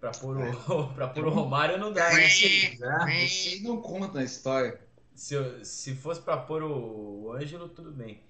Pra 0.00 0.12
pôr 0.12 0.36
o, 0.36 0.42
é. 0.42 0.52
pra 0.94 1.08
pôr 1.08 1.26
o 1.26 1.30
Romário 1.30 1.76
não 1.78 1.92
dá. 1.92 2.12
Esse, 2.22 2.78
esse 3.18 3.62
não 3.62 3.80
conta 3.82 4.20
a 4.20 4.24
história. 4.24 4.80
Se, 5.14 5.34
se 5.64 5.94
fosse 5.94 6.20
pra 6.20 6.36
pôr 6.36 6.62
o, 6.62 7.24
o 7.24 7.32
Ângelo, 7.32 7.68
tudo 7.68 7.90
bem. 7.90 8.22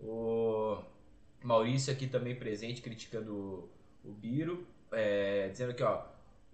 O 0.00 0.78
Maurício 1.42 1.92
aqui 1.92 2.06
também 2.06 2.36
presente, 2.36 2.80
criticando 2.80 3.34
o, 4.04 4.08
O 4.08 4.12
Biro, 4.12 4.64
é, 4.92 5.48
dizendo 5.48 5.70
aqui, 5.72 5.82
ó. 5.82 6.04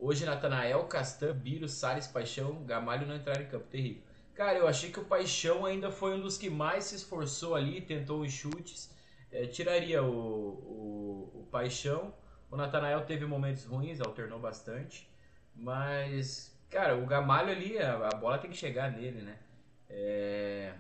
Hoje, 0.05 0.27
Natanael, 0.27 0.85
Castan, 0.87 1.33
Biro, 1.33 1.69
Salles, 1.69 2.09
Paixão, 2.09 2.65
Gamalho 2.65 3.07
não 3.07 3.15
entraram 3.15 3.43
em 3.43 3.47
campo. 3.47 3.69
Terrível. 3.69 4.03
Cara, 4.35 4.59
eu 4.59 4.67
achei 4.67 4.91
que 4.91 4.99
o 4.99 5.05
Paixão 5.05 5.65
ainda 5.65 5.93
foi 5.93 6.15
um 6.15 6.21
dos 6.21 6.37
que 6.37 6.51
mais 6.51 6.87
se 6.87 6.97
esforçou 6.97 7.55
ali, 7.55 7.81
tentou 7.81 8.21
os 8.21 8.33
chutes. 8.33 8.93
É, 9.31 9.47
tiraria 9.47 10.03
o, 10.03 10.11
o, 10.11 11.43
o 11.43 11.49
Paixão. 11.53 12.13
O 12.51 12.57
Natanael 12.57 13.07
teve 13.07 13.25
momentos 13.27 13.65
ruins, 13.65 14.01
alternou 14.01 14.41
bastante. 14.41 15.09
Mas, 15.55 16.53
cara, 16.69 16.97
o 16.97 17.07
Gamalho 17.07 17.53
ali, 17.53 17.79
a, 17.79 18.09
a 18.09 18.17
bola 18.17 18.39
tem 18.39 18.51
que 18.51 18.57
chegar 18.57 18.91
nele, 18.91 19.23
né? 19.23 19.39
É, 19.89 20.75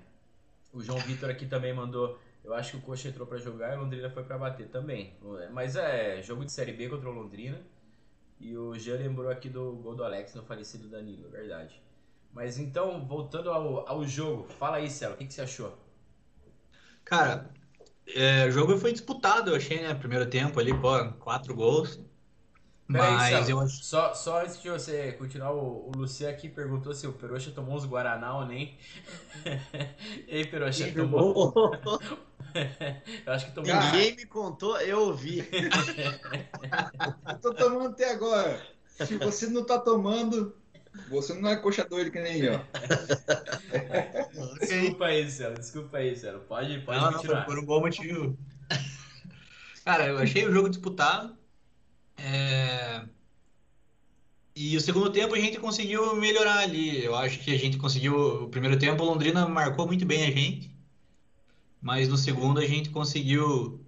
o 0.73 0.83
João 0.83 0.99
Vitor 0.99 1.31
aqui 1.31 1.47
também 1.47 1.73
mandou. 1.73 2.19
Eu 2.43 2.55
acho 2.55 2.73
que 2.73 2.76
o 2.79 2.81
Coxa 2.81 3.09
entrou 3.09 3.25
para 3.25 3.38
jogar 3.38 3.73
e 3.73 3.76
o 3.76 3.83
Londrina 3.83 4.11
foi 4.11 4.25
para 4.25 4.37
bater 4.37 4.67
também. 4.67 5.17
Mas 5.52 5.76
é 5.76 6.21
jogo 6.23 6.45
de 6.45 6.50
Série 6.50 6.73
B 6.73 6.88
contra 6.88 7.09
o 7.09 7.12
Londrina. 7.12 7.62
E 8.43 8.57
o 8.57 8.77
Jean 8.77 8.97
lembrou 8.97 9.31
aqui 9.31 9.49
do 9.49 9.73
gol 9.77 9.95
do 9.95 10.03
Alex 10.03 10.35
no 10.35 10.43
falecido 10.43 10.89
Danilo, 10.89 11.29
é 11.29 11.31
verdade. 11.31 11.81
Mas 12.33 12.59
então, 12.59 13.07
voltando 13.07 13.51
ao, 13.51 13.89
ao 13.89 14.05
jogo, 14.05 14.49
fala 14.59 14.79
aí, 14.79 14.91
Céu, 14.91 15.13
o 15.13 15.17
que, 15.17 15.27
que 15.27 15.33
você 15.33 15.43
achou? 15.43 15.79
Cara, 17.05 17.49
é, 18.07 18.47
o 18.47 18.51
jogo 18.51 18.77
foi 18.79 18.93
disputado, 18.93 19.51
eu 19.51 19.57
achei, 19.57 19.81
né? 19.81 19.95
Primeiro 19.95 20.29
tempo 20.29 20.59
ali, 20.59 20.75
pô, 20.75 20.91
quatro 21.21 21.55
gols. 21.55 22.01
Mas 22.89 23.33
aí, 23.33 23.51
eu 23.51 23.61
acho. 23.61 23.85
Só, 23.85 24.13
só 24.13 24.43
antes 24.43 24.61
de 24.61 24.69
você 24.69 25.13
continuar, 25.13 25.53
o, 25.53 25.89
o 25.89 25.93
Luciano 25.97 26.35
aqui 26.35 26.49
perguntou 26.49 26.93
se 26.93 27.07
o 27.07 27.13
Peroxa 27.13 27.53
tomou 27.53 27.77
uns 27.77 27.87
Guaraná 27.87 28.37
ou 28.37 28.45
nem. 28.45 28.77
e 30.27 30.35
aí, 30.35 30.47
Peroxa, 30.47 30.91
tomou? 30.93 31.55
eu 33.27 33.33
acho 33.33 33.47
que 33.47 33.53
tomou. 33.53 33.75
Ninguém 33.75 34.17
me 34.17 34.27
contou, 34.27 34.79
eu 34.81 35.01
ouvi. 35.01 35.49
eu 37.29 37.39
tô 37.39 37.55
tomando 37.55 37.89
até 37.89 38.11
agora. 38.11 38.61
Se 38.87 39.17
você 39.17 39.49
não 39.49 39.65
tá 39.65 39.79
tomando, 39.79 40.55
você 41.09 41.35
não 41.35 41.49
é 41.49 41.57
coxa 41.57 41.85
doido 41.85 42.11
que 42.11 42.21
nem 42.21 42.43
eu. 42.43 42.61
desculpa 44.61 45.07
aí, 45.07 45.31
Celo. 45.31 45.55
Desculpa 45.55 45.97
aí, 45.99 46.17
Celo. 46.17 46.41
Pode, 46.41 46.81
pode 46.81 47.01
não, 47.01 47.13
continuar. 47.13 47.41
Não, 47.41 47.47
por 47.47 47.59
um 47.59 47.65
bom 47.65 47.81
motivo. 47.81 48.39
Cara, 49.85 50.07
eu 50.07 50.19
achei 50.19 50.47
o 50.47 50.53
jogo 50.53 50.69
disputado. 50.69 51.37
É... 52.17 53.03
E 54.55 54.77
o 54.77 54.81
segundo 54.81 55.11
tempo 55.11 55.35
a 55.35 55.39
gente 55.39 55.59
conseguiu 55.59 56.15
melhorar 56.17 56.59
ali. 56.59 57.03
Eu 57.03 57.17
acho 57.17 57.39
que 57.41 57.55
a 57.55 57.59
gente 57.59 57.79
conseguiu. 57.79 58.45
O 58.45 58.49
primeiro 58.49 58.79
tempo, 58.79 59.03
o 59.03 59.07
Londrina 59.07 59.49
marcou 59.49 59.87
muito 59.87 60.05
bem 60.05 60.25
a 60.25 60.31
gente. 60.31 60.72
Mas 61.83 62.09
no 62.09 62.17
segundo 62.17 62.61
a 62.61 62.67
gente 62.67 62.91
conseguiu 62.91 63.85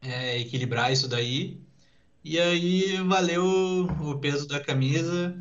é, 0.00 0.38
equilibrar 0.38 0.92
isso 0.92 1.08
daí. 1.08 1.60
E 2.24 2.38
aí 2.38 2.98
valeu 3.02 3.44
o 4.00 4.18
peso 4.18 4.48
da 4.48 4.60
camisa. 4.60 5.36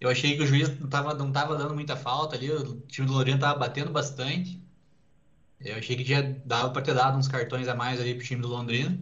Eu 0.00 0.10
achei 0.10 0.36
que 0.36 0.42
o 0.42 0.46
juiz 0.46 0.68
não 0.78 0.86
estava 0.86 1.14
não 1.14 1.32
tava 1.32 1.56
dando 1.56 1.74
muita 1.74 1.96
falta 1.96 2.36
ali. 2.36 2.50
O 2.50 2.80
time 2.88 3.06
do 3.06 3.12
Londrina 3.14 3.36
estava 3.36 3.58
batendo 3.58 3.90
bastante. 3.92 4.60
Eu 5.60 5.76
achei 5.76 5.96
que 5.96 6.04
já 6.04 6.20
dava 6.44 6.70
para 6.70 6.82
ter 6.82 6.94
dado 6.94 7.18
uns 7.18 7.28
cartões 7.28 7.68
a 7.68 7.74
mais 7.74 8.00
ali 8.00 8.14
pro 8.14 8.24
time 8.24 8.42
do 8.42 8.48
Londrina. 8.48 8.98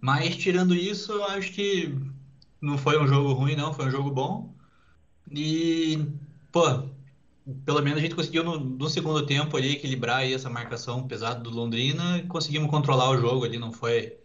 Mas 0.00 0.36
tirando 0.36 0.74
isso, 0.74 1.12
eu 1.12 1.24
acho 1.24 1.52
que 1.52 1.94
não 2.60 2.78
foi 2.78 2.98
um 3.00 3.06
jogo 3.06 3.32
ruim, 3.32 3.56
não, 3.56 3.72
foi 3.74 3.86
um 3.86 3.90
jogo 3.90 4.10
bom. 4.10 4.54
E, 5.30 6.06
pô, 6.50 6.88
pelo 7.64 7.82
menos 7.82 7.98
a 7.98 8.02
gente 8.02 8.14
conseguiu 8.14 8.44
no, 8.44 8.58
no 8.58 8.88
segundo 8.88 9.24
tempo 9.26 9.56
ali 9.56 9.72
equilibrar 9.72 10.24
essa 10.24 10.48
marcação 10.48 11.06
pesada 11.06 11.40
do 11.40 11.50
Londrina 11.50 12.18
e 12.18 12.26
conseguimos 12.26 12.70
controlar 12.70 13.10
o 13.10 13.18
jogo 13.18 13.44
ali, 13.44 13.58
não 13.58 13.72
foi. 13.72 14.16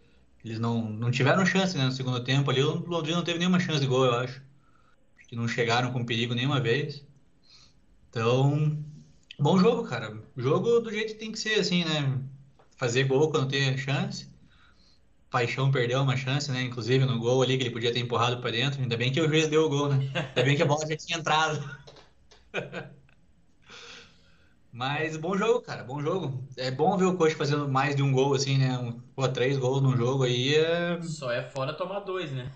Eles 0.46 0.60
não, 0.60 0.90
não 0.90 1.12
tiveram 1.12 1.46
chance 1.46 1.78
né, 1.78 1.86
no 1.86 1.92
segundo 1.92 2.24
tempo 2.24 2.50
ali. 2.52 2.62
O 2.62 2.86
Londrina 2.88 3.18
não 3.18 3.24
teve 3.24 3.40
nenhuma 3.40 3.60
chance 3.60 3.80
de 3.80 3.88
gol, 3.88 4.06
eu 4.06 4.14
acho. 4.16 4.42
Acho 5.18 5.28
que 5.28 5.36
não 5.36 5.48
chegaram 5.48 5.92
com 5.92 6.06
perigo 6.06 6.34
nenhuma 6.36 6.62
vez. 6.62 7.04
Então, 8.10 8.78
bom 9.40 9.58
jogo, 9.58 9.84
cara. 9.84 10.22
Jogo 10.36 10.80
do 10.80 10.92
jeito 10.92 11.14
que 11.14 11.20
tem 11.20 11.32
que 11.32 11.40
ser, 11.40 11.60
assim, 11.60 11.84
né? 11.84 12.22
Fazer 12.78 13.06
gol 13.06 13.32
quando 13.32 13.50
tem 13.50 13.78
chance. 13.78 14.30
Paixão 15.30 15.72
perdeu 15.72 16.02
uma 16.02 16.16
chance, 16.16 16.52
né? 16.52 16.62
Inclusive 16.62 17.04
no 17.04 17.20
gol 17.20 17.42
ali 17.42 17.58
que 17.58 17.64
ele 17.64 17.72
podia 17.72 17.92
ter 17.92 18.00
empurrado 18.00 18.40
para 18.40 18.52
dentro. 18.52 18.82
Ainda 18.82 18.96
bem 18.96 19.12
que 19.12 19.20
o 19.20 19.28
juiz 19.28 19.48
deu 19.48 19.66
o 19.66 19.70
gol, 19.70 19.90
né? 19.90 20.10
Ainda 20.14 20.44
bem 20.44 20.56
que 20.56 20.64
a 20.64 20.66
bola 20.66 20.88
já 20.88 20.96
tinha 20.96 21.18
entrado. 21.18 21.60
Mas 24.78 25.18
bom 25.18 25.36
jogo, 25.36 25.60
cara, 25.62 25.84
bom 25.84 26.00
jogo. 26.04 26.48
É 26.56 26.70
bom 26.70 26.96
ver 26.96 27.06
o 27.06 27.18
coach 27.18 27.34
fazendo 27.34 27.68
mais 27.68 27.96
de 27.96 28.04
um 28.04 28.12
gol, 28.12 28.36
assim, 28.36 28.60
né? 28.60 28.78
Um, 28.78 28.92
pô, 29.16 29.28
três 29.28 29.58
gols 29.58 29.82
num 29.82 29.98
jogo 29.98 30.24
aí 30.24 30.54
é. 30.54 31.02
Só 31.02 31.32
é 31.32 31.42
fora 31.50 31.74
tomar 31.74 32.02
dois, 32.02 32.32
né? 32.32 32.52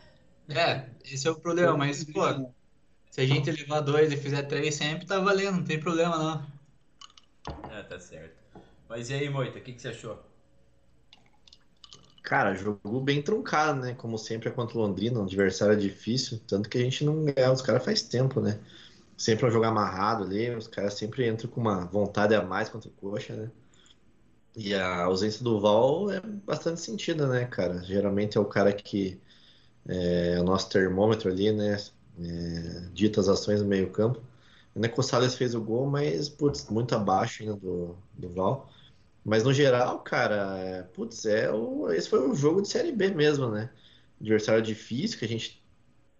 É, 0.47 0.85
esse 1.03 1.27
é 1.27 1.31
o 1.31 1.35
problema, 1.39 1.75
mas, 1.75 2.03
pô, 2.03 2.21
se 3.09 3.21
a 3.21 3.25
gente 3.25 3.49
levar 3.49 3.79
dois 3.79 4.13
e 4.13 4.17
fizer 4.17 4.43
três 4.43 4.75
sempre, 4.75 5.07
tá 5.07 5.17
valendo, 5.17 5.55
não 5.55 5.63
tem 5.63 5.79
problema 5.79 6.15
não. 6.15 7.71
É, 7.71 7.81
tá 7.81 7.99
certo. 7.99 8.35
Mas 8.87 9.09
e 9.09 9.15
aí, 9.15 9.27
Moita, 9.27 9.57
o 9.57 9.61
que, 9.63 9.73
que 9.73 9.81
você 9.81 9.87
achou? 9.87 10.23
Cara, 12.21 12.53
jogo 12.53 13.01
bem 13.01 13.19
truncado, 13.23 13.81
né? 13.81 13.95
Como 13.95 14.15
sempre 14.19 14.47
é 14.47 14.51
contra 14.51 14.77
o 14.77 14.81
Londrina, 14.81 15.19
um 15.19 15.23
adversário 15.23 15.75
difícil. 15.75 16.39
Tanto 16.47 16.69
que 16.69 16.77
a 16.77 16.81
gente 16.81 17.03
não 17.03 17.25
ganha 17.25 17.51
os 17.51 17.63
caras 17.63 17.83
faz 17.83 18.03
tempo, 18.03 18.39
né? 18.39 18.59
Sempre 19.21 19.45
é 19.45 19.49
um 19.49 19.51
jogo 19.51 19.65
amarrado 19.65 20.23
ali, 20.23 20.49
os 20.49 20.67
caras 20.67 20.95
sempre 20.95 21.29
entram 21.29 21.47
com 21.47 21.61
uma 21.61 21.85
vontade 21.85 22.33
a 22.33 22.41
mais 22.41 22.69
contra 22.69 22.89
o 22.89 22.93
Coxa, 22.93 23.35
né? 23.35 23.51
E 24.55 24.73
a 24.73 25.03
ausência 25.03 25.43
do 25.43 25.59
Val 25.59 26.09
é 26.09 26.19
bastante 26.19 26.81
sentida, 26.81 27.27
né, 27.27 27.45
cara? 27.45 27.83
Geralmente 27.83 28.35
é 28.39 28.41
o 28.41 28.45
cara 28.45 28.73
que 28.73 29.21
é 29.87 30.39
o 30.39 30.43
nosso 30.43 30.69
termômetro 30.69 31.29
ali, 31.29 31.51
né? 31.51 31.77
É, 32.19 32.89
dita 32.93 33.21
as 33.21 33.27
ações 33.29 33.61
no 33.61 33.67
meio-campo. 33.67 34.19
O 34.73 34.79
Neco 34.79 35.03
Salles 35.03 35.35
fez 35.35 35.53
o 35.53 35.61
gol, 35.61 35.85
mas, 35.85 36.27
putz, 36.27 36.67
muito 36.71 36.95
abaixo 36.95 37.43
ainda 37.43 37.55
do, 37.55 37.95
do 38.13 38.29
Val. 38.29 38.71
Mas 39.23 39.43
no 39.43 39.53
geral, 39.53 39.99
cara, 39.99 40.57
é, 40.57 40.81
putz, 40.81 41.27
é 41.27 41.51
o, 41.51 41.91
esse 41.91 42.09
foi 42.09 42.27
um 42.27 42.33
jogo 42.33 42.63
de 42.63 42.69
Série 42.69 42.91
B 42.91 43.11
mesmo, 43.11 43.49
né? 43.51 43.69
Adversário 44.19 44.63
difícil, 44.63 45.19
que 45.19 45.25
a 45.25 45.27
gente 45.27 45.63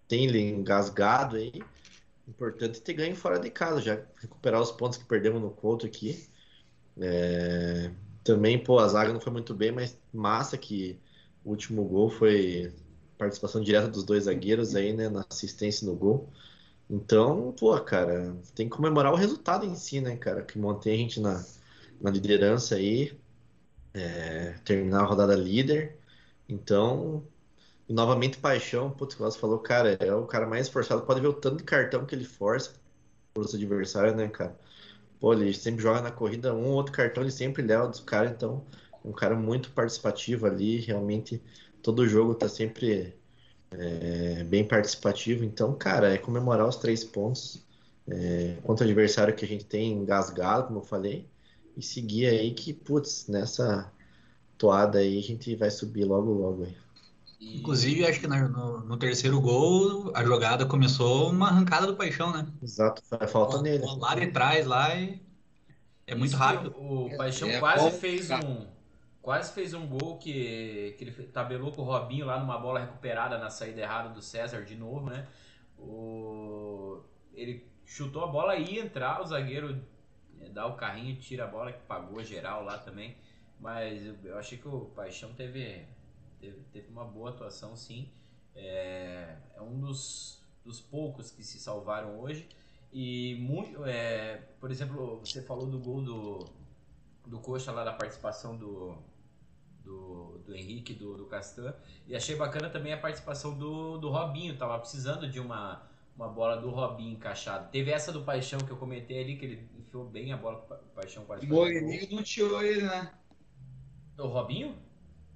tem 0.08 0.28
engasgado 0.52 1.38
aí. 1.38 1.64
Importante 2.28 2.82
ter 2.82 2.94
ganho 2.94 3.16
fora 3.16 3.40
de 3.40 3.50
casa, 3.50 3.82
já 3.82 4.02
recuperar 4.18 4.62
os 4.62 4.72
pontos 4.72 4.98
que 4.98 5.06
perdemos 5.06 5.42
no 5.42 5.52
Couto 5.52 5.86
aqui. 5.86 6.28
É, 7.00 7.92
também, 8.24 8.64
pô, 8.64 8.80
a 8.80 8.88
zaga 8.88 9.14
não 9.14 9.20
foi 9.22 9.32
muito 9.32 9.54
bem, 9.54 9.72
mas 9.72 9.98
massa 10.14 10.58
que 10.58 11.00
o 11.44 11.50
último 11.50 11.84
gol 11.86 12.10
foi 12.10 12.74
participação 13.18 13.62
direta 13.62 13.88
dos 13.88 14.04
dois 14.04 14.26
zagueiros 14.26 14.76
aí, 14.76 14.94
né, 14.94 15.10
na 15.10 15.26
assistência 15.30 15.86
no 15.88 15.96
gol. 15.96 16.30
Então, 16.90 17.54
pô, 17.60 17.80
cara, 17.82 18.36
tem 18.56 18.70
que 18.70 18.76
comemorar 18.76 19.14
o 19.14 19.16
resultado 19.16 19.66
em 19.66 19.76
si, 19.76 20.02
né, 20.02 20.18
cara, 20.18 20.44
que 20.44 20.60
mantém 20.60 20.94
a 20.96 20.98
gente 20.98 21.20
na, 21.20 21.44
na 22.02 22.10
liderança 22.12 22.76
aí, 22.76 23.18
é, 23.94 24.54
terminar 24.66 25.02
a 25.02 25.06
rodada 25.06 25.36
líder. 25.36 25.98
Então, 26.50 27.24
e 27.92 27.94
novamente 27.94 28.38
Paixão, 28.38 28.90
putz, 28.90 29.16
você 29.16 29.38
falou, 29.38 29.60
cara, 29.60 29.98
é 30.00 30.16
o 30.16 30.26
cara 30.26 30.48
mais 30.48 30.68
esforçado. 30.68 31.02
Pode 31.02 31.20
ver 31.20 31.28
o 31.28 31.34
tanto 31.34 31.58
de 31.58 31.64
cartão 31.66 32.06
que 32.06 32.16
ele 32.16 32.24
força 32.24 32.72
para 33.34 33.44
os 33.44 33.54
adversários, 33.54 34.16
né, 34.16 34.30
cara? 34.30 34.58
Pô, 35.20 35.34
ele 35.34 35.54
sempre 35.54 35.84
joga 35.84 36.02
na 36.02 36.10
corrida, 36.10 36.54
um 36.54 36.68
ou 36.68 36.76
outro 36.76 36.94
cartão 36.94 37.22
ele 37.22 37.32
sempre 37.34 37.62
leva 37.62 37.90
dos 37.90 38.00
caras, 38.00 38.32
então 38.32 38.66
é 39.04 39.08
um 39.08 39.12
cara 39.12 39.36
muito 39.36 39.72
participativo 39.72 40.46
ali, 40.48 40.78
realmente 40.80 41.44
todo 41.84 42.08
jogo 42.08 42.34
tá 42.34 42.48
sempre 42.48 43.14
é, 43.72 44.44
bem 44.46 44.66
participativo. 44.66 45.44
Então, 45.44 45.76
cara, 45.78 46.14
é 46.14 46.18
comemorar 46.18 46.68
os 46.68 46.78
três 46.78 47.04
pontos 47.04 47.62
é, 48.08 48.56
contra 48.64 48.86
o 48.86 48.90
adversário 48.90 49.36
que 49.36 49.44
a 49.44 49.48
gente 49.48 49.66
tem 49.66 49.92
engasgado, 49.92 50.68
como 50.68 50.80
eu 50.80 50.84
falei 50.84 51.28
e 51.76 51.82
seguir 51.84 52.28
aí 52.28 52.54
que, 52.54 52.74
putz, 52.74 53.28
nessa 53.28 53.92
toada 54.58 55.00
aí 55.00 55.20
a 55.20 55.24
gente 55.24 55.56
vai 55.56 55.70
subir 55.72 56.06
logo, 56.06 56.32
logo 56.32 56.64
aí. 56.64 56.91
Inclusive, 57.42 58.06
acho 58.06 58.20
que 58.20 58.28
no, 58.28 58.82
no, 58.82 58.98
terceiro 58.98 59.42
gol, 59.42 60.12
a 60.16 60.24
jogada 60.24 60.66
começou 60.66 61.32
uma 61.32 61.48
arrancada 61.48 61.88
do 61.88 61.96
Paixão, 61.96 62.32
né? 62.32 62.48
Exato, 62.62 63.02
falta 63.28 63.58
o, 63.58 63.62
nele. 63.64 63.84
Lá 63.98 64.14
de 64.14 64.28
trás, 64.28 64.68
lá 64.68 64.96
e 64.96 65.20
é 66.06 66.14
muito 66.14 66.32
Isso 66.32 66.38
rápido. 66.38 66.76
O 66.78 67.10
Paixão 67.18 67.50
é, 67.50 67.60
quase 67.60 67.88
é 67.88 67.92
fez 67.92 68.30
um 68.30 68.68
quase 69.22 69.54
fez 69.54 69.74
um 69.74 69.88
gol 69.88 70.18
que, 70.18 70.96
que 70.98 71.04
ele 71.04 71.12
tabelou 71.28 71.72
com 71.72 71.84
o 71.84 71.86
Robinho 71.86 72.26
lá 72.26 72.40
numa 72.40 72.58
bola 72.58 72.80
recuperada 72.80 73.38
na 73.38 73.50
saída 73.50 73.82
errada 73.82 74.10
do 74.10 74.22
César 74.22 74.64
de 74.64 74.76
novo, 74.76 75.10
né? 75.10 75.28
O, 75.78 77.04
ele 77.34 77.68
chutou 77.86 78.24
a 78.24 78.28
bola 78.28 78.56
e 78.56 78.76
ia 78.76 78.84
entrar, 78.84 79.22
o 79.22 79.26
zagueiro 79.26 79.80
é, 80.40 80.50
dá 80.50 80.66
o 80.66 80.76
carrinho, 80.76 81.16
tira 81.18 81.44
a 81.44 81.48
bola, 81.48 81.72
que 81.72 81.82
pagou 81.82 82.24
geral 82.24 82.64
lá 82.64 82.78
também. 82.78 83.16
Mas 83.60 84.04
eu, 84.04 84.16
eu 84.24 84.38
achei 84.38 84.58
que 84.58 84.68
o 84.68 84.86
Paixão 84.96 85.34
teve, 85.34 85.86
teve, 86.42 86.62
teve 86.74 86.90
uma 86.90 87.06
boa 87.06 87.30
atuação, 87.30 87.76
sim. 87.76 88.10
É, 88.56 89.38
é, 89.56 89.62
um 89.62 89.80
dos, 89.80 90.42
dos 90.66 90.82
poucos 90.82 91.32
que 91.32 91.44
se 91.44 91.60
salvaram 91.60 92.20
hoje. 92.20 92.50
E, 92.92 93.36
muito, 93.40 93.86
é, 93.86 94.38
por 94.60 94.72
exemplo, 94.72 95.20
você 95.20 95.42
falou 95.44 95.68
do 95.68 95.80
gol 95.80 96.02
do, 96.02 96.46
do 97.26 97.40
Coxa 97.40 97.72
lá, 97.72 97.84
da 97.84 97.94
participação 97.94 98.58
do, 98.58 98.98
do, 99.84 100.40
do 100.46 100.56
Henrique, 100.56 100.94
do, 100.94 101.18
do 101.18 101.26
Castan. 101.26 101.74
E 102.08 102.16
achei 102.16 102.36
bacana 102.36 102.70
também 102.70 102.94
a 102.94 102.98
participação 102.98 103.58
do, 103.58 103.98
do 103.98 104.10
Robinho. 104.10 104.58
Tava 104.58 104.78
precisando 104.80 105.30
de 105.30 105.40
uma, 105.40 105.84
uma 106.16 106.28
bola 106.30 106.58
do 106.58 106.70
Robinho 106.70 107.14
encaixada. 107.14 107.68
Teve 107.70 107.92
essa 107.92 108.12
do 108.12 108.24
Paixão 108.24 108.60
que 108.60 108.72
eu 108.72 108.78
comentei 108.78 109.22
ali, 109.24 109.38
que 109.38 109.46
ele 109.46 109.70
enfiou 109.80 110.06
bem 110.06 110.34
a 110.34 110.38
bola 110.38 110.60
Pa- 110.62 110.80
Paixão 110.96 111.26
quase. 111.26 111.46
O 111.46 111.50
o. 111.50 111.54
Moreninho 111.56 112.08
não 112.16 112.24
tirou 112.24 112.64
ele, 112.64 112.84
né? 112.84 113.14
O 114.18 114.28
Robinho? 114.28 114.76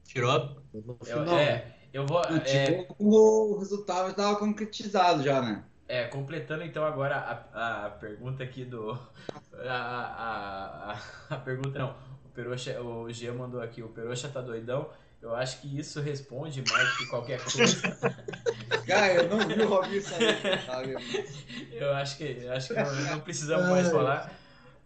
Tirou? 0.06 0.62
No 0.74 0.98
Eu, 1.02 1.06
final, 1.06 1.38
é, 1.38 1.76
eu 1.94 2.06
vou. 2.06 2.22
Não 2.30 2.38
É, 2.38 2.88
o 3.00 3.58
resultado 3.60 4.10
já 4.10 4.14
tava 4.14 4.36
concretizado 4.38 5.24
já, 5.24 5.42
né? 5.42 5.64
é, 5.88 6.06
completando 6.06 6.64
então 6.64 6.84
agora 6.84 7.16
a, 7.54 7.86
a 7.86 7.90
pergunta 7.92 8.44
aqui 8.44 8.66
do. 8.66 8.98
A, 9.58 9.72
a, 9.72 10.92
a, 10.92 11.36
a 11.36 11.38
pergunta 11.38 11.80
não. 11.80 11.96
O 12.26 12.30
Peroxa, 12.34 12.82
o 12.82 13.10
G 13.12 13.32
mandou 13.32 13.62
aqui, 13.62 13.82
o 13.82 13.88
Peroxa 13.88 14.28
tá 14.28 14.42
doidão. 14.42 14.90
Eu 15.22 15.34
acho 15.34 15.62
que 15.62 15.80
isso 15.80 16.02
responde 16.02 16.62
mais 16.70 16.98
que 16.98 17.06
qualquer 17.08 17.42
coisa. 17.42 17.98
Cara, 18.86 19.14
eu 19.14 19.30
não 19.30 19.48
vi 19.48 19.54
o 19.62 19.68
Robinho 19.70 20.02
sair? 20.02 20.38
Eu 21.72 21.94
acho 21.94 22.18
que, 22.18 22.24
eu 22.44 22.54
acho 22.54 22.68
que 22.68 22.74
não, 22.76 22.96
não 23.12 23.20
precisamos 23.22 23.70
mais 23.70 23.90
falar. 23.90 24.32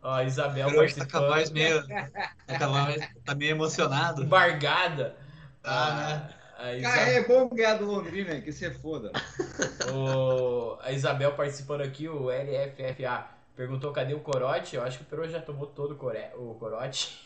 Ó, 0.01 0.13
a 0.13 0.23
Isabel 0.23 0.67
que 0.69 0.75
tá 0.75 1.05
participando. 1.05 1.11
capaz 1.11 1.51
meio. 1.51 1.85
Tá, 1.87 2.57
capaz, 2.57 3.09
tá 3.25 3.35
meio 3.35 3.51
emocionado. 3.51 4.23
Embargada. 4.23 5.15
Ah, 5.63 6.29
A, 6.57 6.63
a, 6.63 6.73
Isa- 6.75 6.89
Cara, 6.89 7.09
é 7.11 7.23
bom 7.27 7.49
ganhar 7.49 7.75
do 7.75 7.85
Londrina, 7.85 8.39
que 8.41 8.51
você 8.51 8.71
foda. 8.71 9.11
o- 9.93 10.77
a 10.81 10.91
Isabel 10.91 11.33
participando 11.33 11.81
aqui, 11.81 12.07
o 12.07 12.29
LFFA 12.29 13.27
perguntou 13.55 13.91
cadê 13.91 14.13
o 14.13 14.19
corote. 14.21 14.75
Eu 14.75 14.83
acho 14.83 14.99
que 14.99 15.03
o 15.03 15.07
Peru 15.07 15.29
já 15.29 15.41
tomou 15.41 15.67
todo 15.67 15.91
o, 15.91 15.95
core, 15.97 16.29
o 16.35 16.55
corote. 16.55 17.19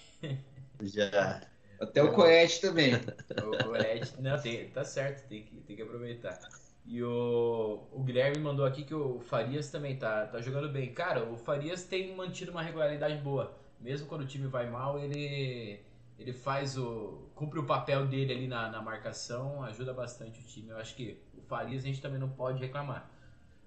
Já. 0.81 1.41
Até 1.79 2.01
o 2.01 2.11
Coete 2.13 2.61
também. 2.61 2.95
O 2.95 3.63
Corete. 3.63 4.13
Não, 4.19 4.39
tem, 4.41 4.69
tá 4.69 4.83
certo, 4.85 5.27
tem 5.27 5.43
que, 5.43 5.55
tem 5.61 5.75
que 5.75 5.81
aproveitar. 5.81 6.39
E 6.85 7.01
o, 7.01 7.87
o 7.91 8.03
Guilherme 8.03 8.39
mandou 8.43 8.65
aqui 8.65 8.83
que 8.83 8.93
o 8.93 9.19
Farias 9.19 9.69
também 9.71 9.95
tá, 9.97 10.27
tá 10.27 10.41
jogando 10.41 10.69
bem. 10.69 10.93
Cara, 10.93 11.23
o 11.23 11.37
Farias 11.37 11.83
tem 11.83 12.15
mantido 12.15 12.51
uma 12.51 12.61
regularidade 12.61 13.15
boa. 13.21 13.55
Mesmo 13.79 14.07
quando 14.07 14.21
o 14.21 14.27
time 14.27 14.47
vai 14.47 14.69
mal, 14.69 14.99
ele, 14.99 15.79
ele 16.19 16.33
faz 16.33 16.77
o. 16.77 17.29
cumpre 17.35 17.59
o 17.59 17.65
papel 17.65 18.05
dele 18.07 18.33
ali 18.33 18.47
na, 18.47 18.69
na 18.69 18.81
marcação, 18.81 19.63
ajuda 19.63 19.93
bastante 19.93 20.39
o 20.39 20.43
time. 20.43 20.69
Eu 20.69 20.77
acho 20.77 20.95
que 20.95 21.17
o 21.37 21.41
Farias 21.41 21.83
a 21.83 21.87
gente 21.87 22.01
também 22.01 22.19
não 22.19 22.29
pode 22.29 22.59
reclamar. 22.59 23.09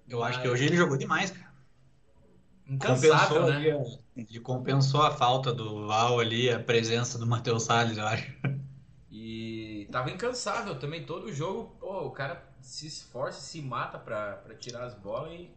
Eu 0.07 0.23
acho 0.23 0.39
que 0.41 0.47
Mas- 0.47 0.53
hoje 0.53 0.65
ele 0.65 0.77
jogou 0.77 0.97
demais, 0.97 1.31
cara. 1.31 1.47
Incansável, 2.69 3.41
compensou 3.43 3.99
né? 4.15 4.25
ele 4.29 4.39
compensou 4.41 5.01
a 5.01 5.11
falta 5.11 5.53
do 5.53 5.87
Val 5.87 6.19
ali, 6.19 6.49
a 6.49 6.59
presença 6.59 7.17
do 7.17 7.25
Matheus 7.25 7.63
Salles, 7.63 7.97
eu 7.97 8.05
acho. 8.05 8.29
Tava 9.91 10.11
incansável 10.11 10.77
também. 10.79 11.05
Todo 11.05 11.31
jogo, 11.31 11.75
pô, 11.79 12.05
o 12.05 12.11
cara 12.11 12.43
se 12.61 12.87
esforça, 12.87 13.39
se 13.39 13.61
mata 13.61 13.97
pra, 13.97 14.37
pra 14.37 14.55
tirar 14.55 14.83
as 14.83 14.93
bolas 14.93 15.31
e. 15.31 15.51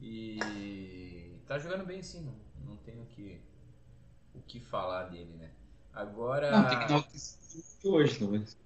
E. 0.00 1.36
Tá 1.46 1.58
jogando 1.58 1.84
bem 1.84 2.02
sim, 2.02 2.22
não, 2.22 2.34
não 2.70 2.76
tenho 2.78 3.02
o 3.02 3.06
que, 3.06 3.40
o 4.34 4.40
que 4.42 4.60
falar 4.60 5.04
dele, 5.04 5.32
né? 5.36 5.50
Agora. 5.92 6.50
Não, 6.50 6.68
tem 6.68 6.78
que 6.78 6.84
enaltecer 6.84 7.64
hoje, 7.84 8.18
talvez. 8.18 8.56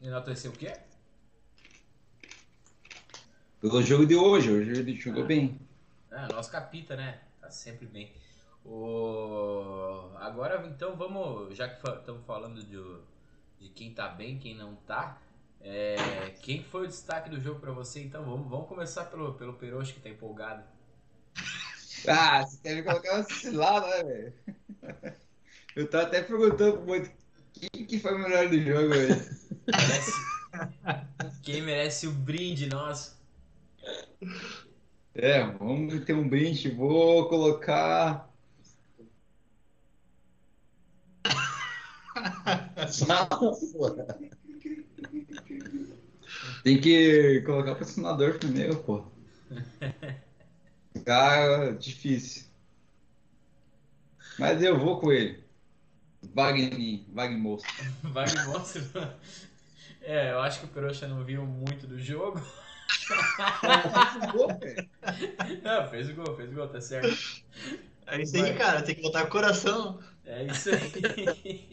Enaltecer 0.00 0.50
o 0.50 0.54
quê? 0.54 0.72
Pelo 3.60 3.82
jogo 3.82 4.06
de 4.06 4.16
hoje, 4.16 4.50
hoje 4.50 4.80
ele 4.80 4.96
jogou 4.96 5.26
bem. 5.26 5.60
Ah, 6.10 6.28
nosso 6.28 6.50
capita, 6.50 6.96
né? 6.96 7.20
Tá 7.40 7.50
sempre 7.50 7.86
bem. 7.86 8.12
O... 8.64 10.12
Agora, 10.16 10.66
então, 10.66 10.96
vamos. 10.96 11.54
Já 11.56 11.68
que 11.68 11.86
estamos 11.86 12.24
falando 12.24 12.62
de, 12.62 12.76
de 13.60 13.68
quem 13.68 13.94
tá 13.94 14.08
bem, 14.08 14.38
quem 14.38 14.56
não 14.56 14.74
tá. 14.76 15.18
é, 15.60 16.30
quem 16.42 16.62
foi 16.64 16.84
o 16.84 16.88
destaque 16.88 17.30
do 17.30 17.40
jogo 17.40 17.60
pra 17.60 17.72
você? 17.72 18.02
Então, 18.02 18.24
vamos, 18.24 18.48
vamos 18.50 18.68
começar 18.68 19.04
pelo, 19.06 19.34
pelo 19.34 19.54
Peroche 19.54 19.92
que 19.94 20.00
tá 20.00 20.08
empolgado. 20.08 20.64
Ah, 22.08 22.44
você 22.46 22.58
quer 22.62 22.74
me 22.76 22.82
colocar 22.82 23.18
nesse 23.18 23.50
lado, 23.50 23.86
né, 23.86 24.02
velho? 24.04 24.34
Eu 25.76 25.88
tava 25.88 26.04
até 26.06 26.22
perguntando 26.22 26.78
pro 26.78 26.86
Moito 26.86 27.10
quem 27.52 27.86
que 27.86 27.98
foi 28.00 28.14
o 28.14 28.18
melhor 28.18 28.48
do 28.48 28.58
jogo. 28.60 28.94
Merece- 29.76 30.30
Quem 31.42 31.62
merece 31.62 32.06
o 32.06 32.12
brinde 32.12 32.66
nosso? 32.66 33.18
É, 35.14 35.44
vamos 35.44 36.04
ter 36.04 36.14
um 36.14 36.28
brinde. 36.28 36.70
Vou 36.70 37.28
colocar. 37.28 38.29
Tem 46.62 46.80
que 46.80 47.40
colocar 47.42 47.72
o 47.72 47.74
patrocinador 47.74 48.38
primeiro, 48.38 48.76
pô. 48.76 49.04
Cara, 51.04 51.72
difícil. 51.74 52.44
Mas 54.38 54.62
eu 54.62 54.78
vou 54.78 55.00
com 55.00 55.12
ele. 55.12 55.42
Wagner, 56.34 57.04
Wagner 57.12 57.38
Moço. 58.48 58.78
É, 60.02 60.32
eu 60.32 60.40
acho 60.40 60.60
que 60.60 60.66
o 60.66 60.68
Peroxa 60.68 61.08
não 61.08 61.24
viu 61.24 61.44
muito 61.46 61.86
do 61.86 61.98
jogo. 61.98 62.40
Não, 65.62 65.88
fez 65.88 66.10
o 66.10 66.14
gol, 66.14 66.36
fez 66.36 66.50
o 66.50 66.54
gol, 66.54 66.68
tá 66.68 66.80
certo. 66.80 67.08
É 68.06 68.22
isso 68.22 68.36
aí, 68.36 68.42
Vai. 68.42 68.58
cara, 68.58 68.82
tem 68.82 68.94
que 68.94 69.02
botar 69.02 69.26
coração. 69.26 70.00
É 70.24 70.44
isso 70.44 70.70
aí. 70.70 71.72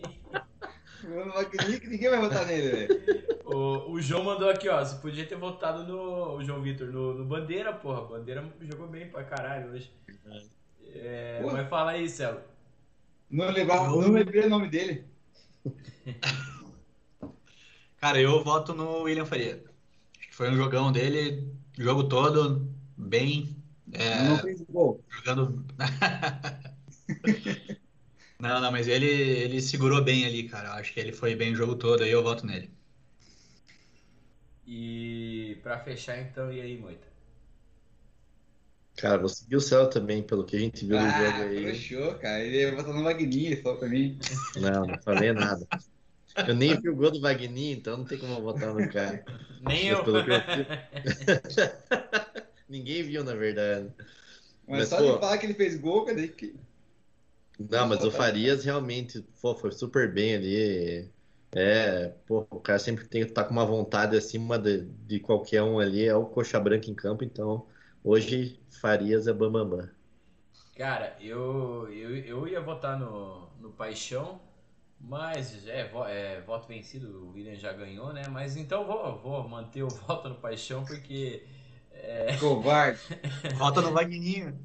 Que 1.79 1.87
ninguém 1.87 2.09
vai 2.09 2.19
votar 2.19 2.45
nele, 2.45 2.69
velho. 2.69 3.37
O, 3.45 3.91
o 3.91 4.01
João 4.01 4.23
mandou 4.23 4.49
aqui, 4.49 4.67
ó. 4.67 4.83
Você 4.83 4.97
podia 4.97 5.25
ter 5.25 5.37
votado 5.37 5.85
no. 5.85 6.35
O 6.35 6.43
João 6.43 6.61
Vitor, 6.61 6.87
no, 6.87 7.13
no 7.13 7.25
Bandeira, 7.25 7.73
porra. 7.73 8.01
Bandeira 8.01 8.43
jogou 8.61 8.87
bem 8.87 9.09
pra 9.09 9.23
caralho 9.23 9.71
hoje. 9.71 9.91
É, 10.93 11.39
Pô. 11.41 11.51
mas 11.51 11.69
fala 11.69 11.91
aí, 11.91 12.09
Celo. 12.09 12.41
Não, 13.29 13.49
lembrava, 13.51 13.87
não 13.89 14.11
lembrei 14.11 14.45
o 14.45 14.49
nome 14.49 14.69
dele. 14.69 15.05
Cara, 17.99 18.19
eu 18.19 18.43
voto 18.43 18.73
no 18.73 19.03
William 19.03 19.25
Faria. 19.25 19.63
Acho 20.17 20.29
que 20.29 20.35
foi 20.35 20.49
um 20.49 20.55
jogão 20.55 20.91
dele, 20.91 21.51
o 21.77 21.81
jogo 21.81 22.03
todo, 22.03 22.69
bem, 22.95 23.55
é, 23.91 24.23
Não 24.23 24.37
fez 24.39 24.61
gol. 24.69 25.03
jogando. 25.09 25.65
Não, 28.39 28.59
não, 28.59 28.71
mas 28.71 28.87
ele, 28.87 29.05
ele 29.07 29.61
segurou 29.61 30.03
bem 30.03 30.25
ali, 30.25 30.47
cara. 30.49 30.69
Eu 30.69 30.73
acho 30.73 30.91
que 30.93 30.99
ele 30.99 31.11
foi 31.13 31.35
bem 31.35 31.53
o 31.53 31.55
jogo 31.55 31.75
todo, 31.75 32.01
aí 32.03 32.09
eu 32.11 32.23
voto 32.23 32.45
nele. 32.47 32.71
E 34.67 35.59
pra 35.63 35.79
fechar, 35.79 36.19
então, 36.19 36.51
e 36.51 36.61
aí, 36.61 36.77
Moita? 36.77 37.07
Cara, 38.97 39.17
vou 39.19 39.29
seguir 39.29 39.55
o 39.55 39.61
céu 39.61 39.89
também, 39.89 40.25
pelo 40.25 40.45
que 40.45 40.55
a 40.55 40.59
gente 40.59 40.85
viu 40.85 40.99
no 40.99 41.09
jogo 41.09 41.41
Ah, 41.41 41.47
aí. 41.47 41.87
fechou, 41.89 42.17
cara. 42.19 42.43
Ele 42.43 42.57
ia 42.61 42.75
votar 42.75 42.93
no 42.93 43.03
Wagner, 43.03 43.51
ele 43.51 43.61
falou 43.61 43.79
pra 43.79 43.89
mim. 43.89 44.17
Não, 44.55 44.87
não 44.87 45.01
falei 45.01 45.31
nada. 45.33 45.67
Eu 46.45 46.55
nem 46.55 46.79
vi 46.81 46.89
o 46.89 46.95
gol 46.97 47.11
do 47.11 47.21
Wagner, 47.21 47.77
então 47.77 47.97
não 47.97 48.07
tem 48.07 48.19
como 48.19 48.33
eu 48.35 48.41
votar 48.43 48.73
no 48.73 48.87
cara. 48.87 49.23
Nem 49.59 49.87
Mas 49.87 49.99
eu. 49.99 50.01
pelo 50.01 50.23
que 50.23 50.31
eu 50.31 50.41
Ninguém 52.67 53.03
viu, 53.03 53.23
na 53.23 53.35
verdade. 53.35 53.93
Mas, 54.67 54.85
Mas, 54.85 54.89
só 54.89 55.01
pô- 55.01 55.01
de 55.01 55.17
falar 55.17 55.37
que 55.37 55.45
ele 55.45 55.53
fez 55.53 55.75
gol, 55.79 56.05
cadê 56.05 56.27
que. 56.29 56.55
Não, 57.59 57.87
mas 57.87 58.03
o 58.03 58.11
Farias 58.11 58.63
realmente 58.63 59.21
pô, 59.41 59.55
foi 59.55 59.71
super 59.71 60.11
bem 60.13 60.35
ali. 60.35 61.11
É, 61.51 62.09
pô, 62.27 62.41
o 62.51 62.59
cara 62.61 62.77
sempre 62.79 63.07
tem 63.07 63.23
que 63.23 63.29
estar 63.29 63.45
com 63.45 63.51
uma 63.53 63.65
vontade 63.65 64.15
acima 64.15 64.59
de, 64.59 64.85
de 64.85 65.19
qualquer 65.19 65.63
um 65.63 65.79
ali. 65.79 66.05
É 66.05 66.15
o 66.15 66.27
coxa 66.27 66.59
branca 66.59 66.89
em 66.89 66.95
campo, 66.95 67.23
então 67.23 67.67
hoje 68.03 68.63
Farias 68.69 69.27
é 69.27 69.33
bambambam. 69.33 69.89
Cara, 70.75 71.17
eu, 71.19 71.91
eu, 71.91 72.15
eu 72.17 72.47
ia 72.47 72.61
votar 72.61 72.97
no, 72.99 73.49
no 73.59 73.71
Paixão, 73.73 74.39
mas 74.99 75.67
é, 75.67 75.91
é, 76.07 76.41
voto 76.41 76.67
vencido, 76.67 77.25
o 77.25 77.31
William 77.33 77.55
já 77.55 77.73
ganhou, 77.73 78.13
né? 78.13 78.27
Mas 78.27 78.55
então 78.55 78.85
vou, 78.85 79.17
vou 79.19 79.47
manter 79.49 79.83
o 79.83 79.89
voto 79.95 80.29
no 80.29 80.35
Paixão, 80.35 80.85
porque 80.85 81.47
Covarde. 82.39 82.99
Vota 83.57 83.81
no 83.81 83.91
Vagninho. 83.91 84.57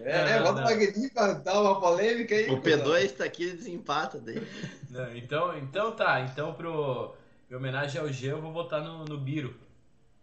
É, 0.00 0.38
Não, 0.38 0.44
bota 0.44 0.52
o 0.52 0.62
não. 0.62 0.64
Wagner 0.64 1.12
pra 1.12 1.32
dar 1.34 1.60
uma 1.60 1.80
polêmica 1.80 2.34
aí. 2.34 2.50
O 2.50 2.60
P2 2.60 3.12
tá 3.16 3.24
aqui 3.24 3.44
e 3.44 3.56
desempata 3.56 4.18
daí. 4.20 4.46
Não, 4.90 5.16
então, 5.16 5.58
então 5.58 5.92
tá, 5.92 6.20
então 6.20 6.54
pro, 6.54 7.14
em 7.50 7.54
homenagem 7.54 8.00
ao 8.00 8.12
G 8.12 8.32
eu 8.32 8.40
vou 8.40 8.52
votar 8.52 8.82
no, 8.82 9.04
no 9.04 9.18
Biro. 9.18 9.54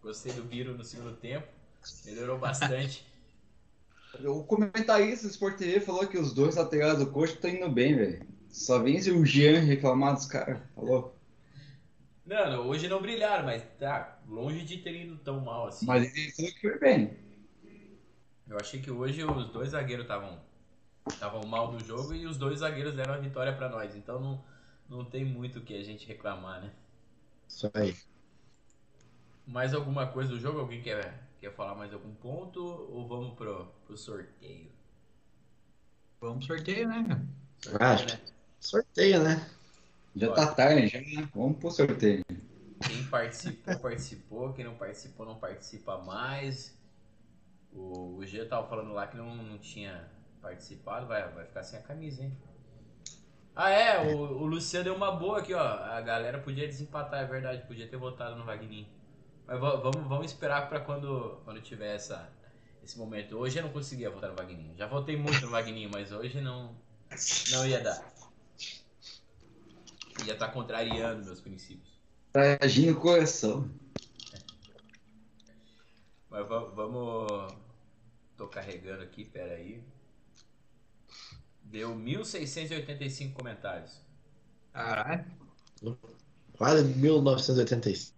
Gostei 0.02 0.32
do 0.32 0.42
Biro 0.42 0.76
no 0.76 0.84
segundo 0.84 1.16
tempo, 1.16 1.46
melhorou 2.04 2.38
bastante. 2.38 3.06
O 4.24 4.44
comentarista 4.44 5.26
do 5.26 5.30
Sport 5.32 5.56
TV 5.56 5.80
falou 5.80 6.06
que 6.06 6.16
os 6.16 6.32
dois 6.32 6.54
laterais 6.54 7.00
do 7.00 7.06
coxa 7.08 7.34
estão 7.34 7.50
indo 7.50 7.68
bem, 7.68 7.96
velho. 7.96 8.24
Só 8.48 8.78
vem 8.78 9.02
se 9.02 9.10
o 9.10 9.26
Jean 9.26 9.58
reclamar 9.58 10.14
dos 10.14 10.26
caras. 10.26 10.60
Falou. 10.76 11.16
Não, 12.26 12.50
não, 12.50 12.68
hoje 12.68 12.88
não 12.88 13.02
brilharam, 13.02 13.44
mas 13.44 13.62
tá 13.78 14.18
longe 14.26 14.64
de 14.64 14.78
ter 14.78 14.94
ido 14.94 15.16
tão 15.18 15.40
mal 15.40 15.68
assim. 15.68 15.84
Mas 15.84 16.16
ele 16.16 16.32
falou 16.32 16.52
que 16.52 16.60
foi 16.60 16.78
bem. 16.78 17.16
Eu 18.48 18.58
achei 18.58 18.80
que 18.80 18.90
hoje 18.90 19.24
os 19.24 19.48
dois 19.50 19.70
zagueiros 19.70 20.04
estavam 20.04 20.38
estavam 21.10 21.42
mal 21.46 21.70
no 21.70 21.80
jogo 21.80 22.14
e 22.14 22.26
os 22.26 22.38
dois 22.38 22.60
zagueiros 22.60 22.94
deram 22.94 23.14
a 23.14 23.18
vitória 23.18 23.54
pra 23.54 23.68
nós. 23.68 23.94
Então 23.94 24.20
não, 24.20 24.44
não 24.88 25.04
tem 25.04 25.24
muito 25.24 25.58
o 25.58 25.62
que 25.62 25.78
a 25.78 25.82
gente 25.84 26.06
reclamar, 26.06 26.62
né? 26.62 26.72
Isso 27.48 27.70
aí. 27.74 27.94
Mais 29.46 29.74
alguma 29.74 30.06
coisa 30.06 30.30
do 30.30 30.40
jogo? 30.40 30.60
Alguém 30.60 30.80
quer, 30.80 31.22
quer 31.38 31.52
falar 31.52 31.74
mais 31.74 31.92
algum 31.92 32.14
ponto? 32.14 32.64
Ou 32.64 33.06
vamos 33.06 33.34
pro, 33.34 33.66
pro 33.86 33.96
sorteio? 33.96 34.70
Vamos 36.20 36.46
pro 36.46 36.56
sorteio, 36.56 36.88
né? 36.88 37.04
cara? 37.04 37.22
Sorteio, 37.60 37.92
Acho 37.92 38.06
né? 38.06 38.20
Sorteio, 38.60 39.22
né? 39.22 39.50
Já 40.14 40.28
Bora. 40.28 40.46
tá 40.46 40.54
tarde, 40.54 40.88
já. 40.88 41.00
né? 41.00 41.28
Vamos 41.34 41.58
pro 41.58 41.70
sorteio. 41.70 42.22
Quem 42.86 43.04
participou, 43.06 43.78
participou. 43.80 44.52
Quem 44.52 44.64
não 44.64 44.76
participou, 44.76 45.26
não 45.26 45.38
participa 45.38 45.98
mais. 45.98 46.76
O, 47.72 48.16
o 48.18 48.26
G 48.26 48.44
tava 48.46 48.68
falando 48.68 48.92
lá 48.92 49.06
que 49.06 49.16
não, 49.16 49.34
não 49.36 49.58
tinha 49.58 50.08
participado. 50.40 51.06
Vai, 51.06 51.28
vai 51.32 51.44
ficar 51.46 51.62
sem 51.64 51.78
a 51.78 51.82
camisa, 51.82 52.22
hein? 52.24 52.36
Ah, 53.54 53.70
é. 53.70 54.14
O, 54.14 54.18
o 54.18 54.46
Luciano 54.46 54.84
deu 54.84 54.94
uma 54.94 55.12
boa 55.12 55.38
aqui, 55.38 55.54
ó. 55.54 55.60
A 55.62 56.00
galera 56.00 56.38
podia 56.40 56.66
desempatar, 56.66 57.20
é 57.22 57.26
verdade. 57.26 57.66
Podia 57.66 57.88
ter 57.88 57.96
votado 57.96 58.36
no 58.36 58.44
Wagninho. 58.44 58.88
Mas 59.46 59.60
va- 59.60 59.76
vamos, 59.76 60.08
vamos 60.08 60.26
esperar 60.26 60.68
pra 60.68 60.80
quando, 60.80 61.40
quando 61.44 61.60
tiver 61.62 61.94
essa, 61.94 62.28
esse 62.82 62.98
momento. 62.98 63.36
Hoje 63.38 63.58
eu 63.58 63.62
não 63.64 63.70
conseguia 63.72 64.10
votar 64.10 64.30
no 64.30 64.36
Wagninho. 64.36 64.76
Já 64.76 64.86
votei 64.86 65.16
muito 65.16 65.40
no 65.42 65.50
Wagninho, 65.50 65.90
mas 65.92 66.12
hoje 66.12 66.40
não, 66.40 66.74
não 67.52 67.66
ia 67.66 67.80
dar. 67.80 68.13
Ia 70.26 70.32
estar 70.34 70.48
contrariando 70.48 71.24
meus 71.24 71.40
princípios. 71.40 71.92
Tá 72.32 72.58
agindo 72.60 72.98
coração. 73.00 73.70
Mas 76.30 76.48
va- 76.48 76.64
vamos. 76.70 77.52
Tô 78.36 78.48
carregando 78.48 79.02
aqui, 79.02 79.24
pera 79.24 79.54
aí. 79.54 79.82
Deu 81.62 81.94
1.685 81.94 83.32
comentários. 83.34 84.00
Caralho. 84.72 85.24
Quase 86.56 86.84
1985. 86.84 88.14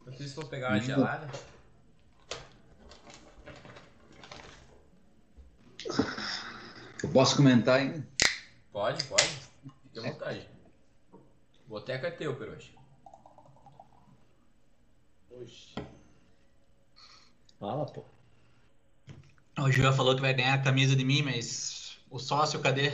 Enquanto 0.00 0.22
isso, 0.22 0.34
vou 0.36 0.46
pegar 0.48 0.70
uma 0.70 0.80
gelada. 0.80 1.28
Eu 7.02 7.08
posso 7.10 7.36
comentar 7.36 7.80
ainda? 7.80 8.06
Pode, 8.76 9.02
pode. 9.04 9.24
Fique 9.84 9.98
à 9.98 10.02
vontade. 10.02 10.46
Boteco 11.66 12.04
é 12.04 12.10
teu, 12.10 12.36
Peroche. 12.36 12.74
Fala, 17.58 17.86
pô. 17.86 18.04
O 19.58 19.70
Gil 19.72 19.90
falou 19.94 20.14
que 20.14 20.20
vai 20.20 20.34
ganhar 20.34 20.52
a 20.52 20.62
camisa 20.62 20.94
de 20.94 21.06
mim, 21.06 21.22
mas 21.22 21.98
o 22.10 22.18
sócio, 22.18 22.60
cadê? 22.60 22.92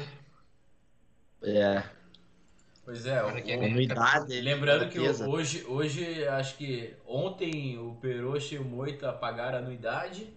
É, 1.43 1.83
Pois 2.85 3.05
é, 3.05 3.21
o- 3.25 3.43
que 3.43 3.51
é 3.51 3.67
anuidade. 3.67 4.41
lembrando 4.41 4.89
que 4.89 5.01
hoje, 5.01 5.65
hoje, 5.65 6.29
acho 6.29 6.59
que 6.59 6.95
ontem 7.05 7.77
o 7.77 7.97
Peroche 7.97 8.55
e 8.55 8.59
o 8.59 8.65
Moita 8.65 9.13
pagaram 9.13 9.59
a 9.59 9.61
anuidade 9.61 10.33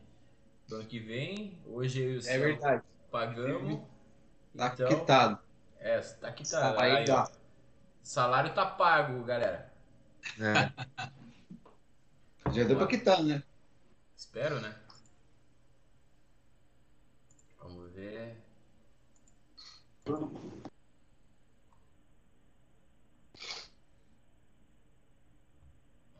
do 0.68 0.78
ano 0.78 0.86
que 0.88 0.98
vem. 0.98 1.62
Hoje 1.68 2.02
eu 2.02 2.14
e 2.14 2.18
o 2.18 2.22
Céu 2.24 2.88
pagamos. 3.12 3.95
Tá 4.58 4.68
Então, 4.74 4.88
quitado. 4.88 5.40
é, 5.80 6.00
tá 6.00 6.32
tá. 6.32 6.46
Salário 6.46 6.98
Aí, 6.98 7.12
ó. 7.12 7.28
Salário 8.02 8.54
tá 8.54 8.66
pago, 8.66 9.24
galera. 9.24 9.74
É. 10.40 10.72
Já 12.52 12.64
deu 12.64 12.78
pra 12.78 12.88
quitar, 12.88 13.22
né? 13.24 13.44
Espero, 14.16 14.62
né? 14.62 14.74
Vamos 17.60 17.92
ver. 17.92 18.38
Vamos 20.06 20.64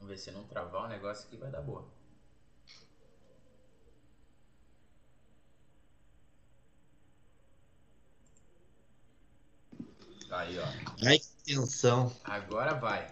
ver 0.10 0.18
se 0.18 0.32
não 0.32 0.44
travar 0.46 0.86
o 0.86 0.88
negócio 0.88 1.28
aqui 1.28 1.38
vai 1.38 1.50
dar 1.50 1.62
boa. 1.62 1.86
Aí, 10.46 10.60
ó. 10.60 10.66
Ai, 11.08 11.18
que 11.18 11.28
tensão. 11.44 12.16
Agora 12.24 12.76
vai. 12.76 13.12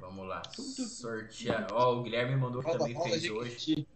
Vamos 0.00 0.28
lá. 0.28 0.42
Sortear. 0.54 1.66
Ó, 1.72 1.96
o 1.96 2.02
Guilherme 2.04 2.36
mandou 2.36 2.62
que 2.62 2.70
também 2.70 2.94
fez 3.02 3.28
hoje. 3.28 3.88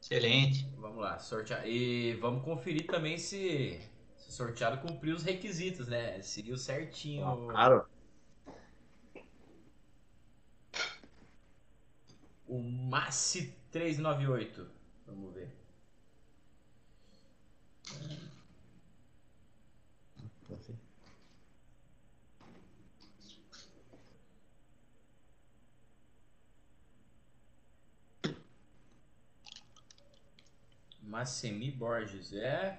Excelente. 0.00 0.68
Vamos 0.76 1.02
lá, 1.02 1.18
sortear. 1.18 1.66
E 1.66 2.14
vamos 2.14 2.44
conferir 2.44 2.86
também 2.86 3.18
se, 3.18 3.80
se 4.16 4.28
o 4.28 4.32
sorteado 4.32 4.86
cumpriu 4.86 5.16
os 5.16 5.24
requisitos, 5.24 5.88
né? 5.88 6.22
Seguiu 6.22 6.56
certinho. 6.56 7.48
Claro. 7.48 7.84
O 12.46 12.60
Massi 12.60 13.52
398. 13.72 14.70
Vamos 15.06 15.34
ver. 15.34 15.52
Massemi 31.14 31.70
Borges 31.70 32.32
é 32.32 32.76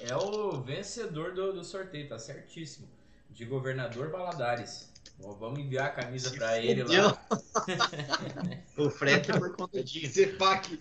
é 0.00 0.16
o 0.16 0.60
vencedor 0.60 1.32
do, 1.32 1.52
do 1.52 1.62
sorteio, 1.62 2.08
tá 2.08 2.18
certíssimo. 2.18 2.88
De 3.30 3.44
governador 3.44 4.10
Valadares. 4.10 4.92
Bom, 5.16 5.32
vamos 5.34 5.60
enviar 5.60 5.86
a 5.86 5.90
camisa 5.90 6.32
pra 6.32 6.58
ele 6.58 6.82
lá. 6.82 7.16
O 8.76 8.90
frete 8.90 9.30
é 9.30 9.38
por 9.38 9.54
conta 9.54 9.84
disso. 9.84 10.14
Zepac. 10.14 10.80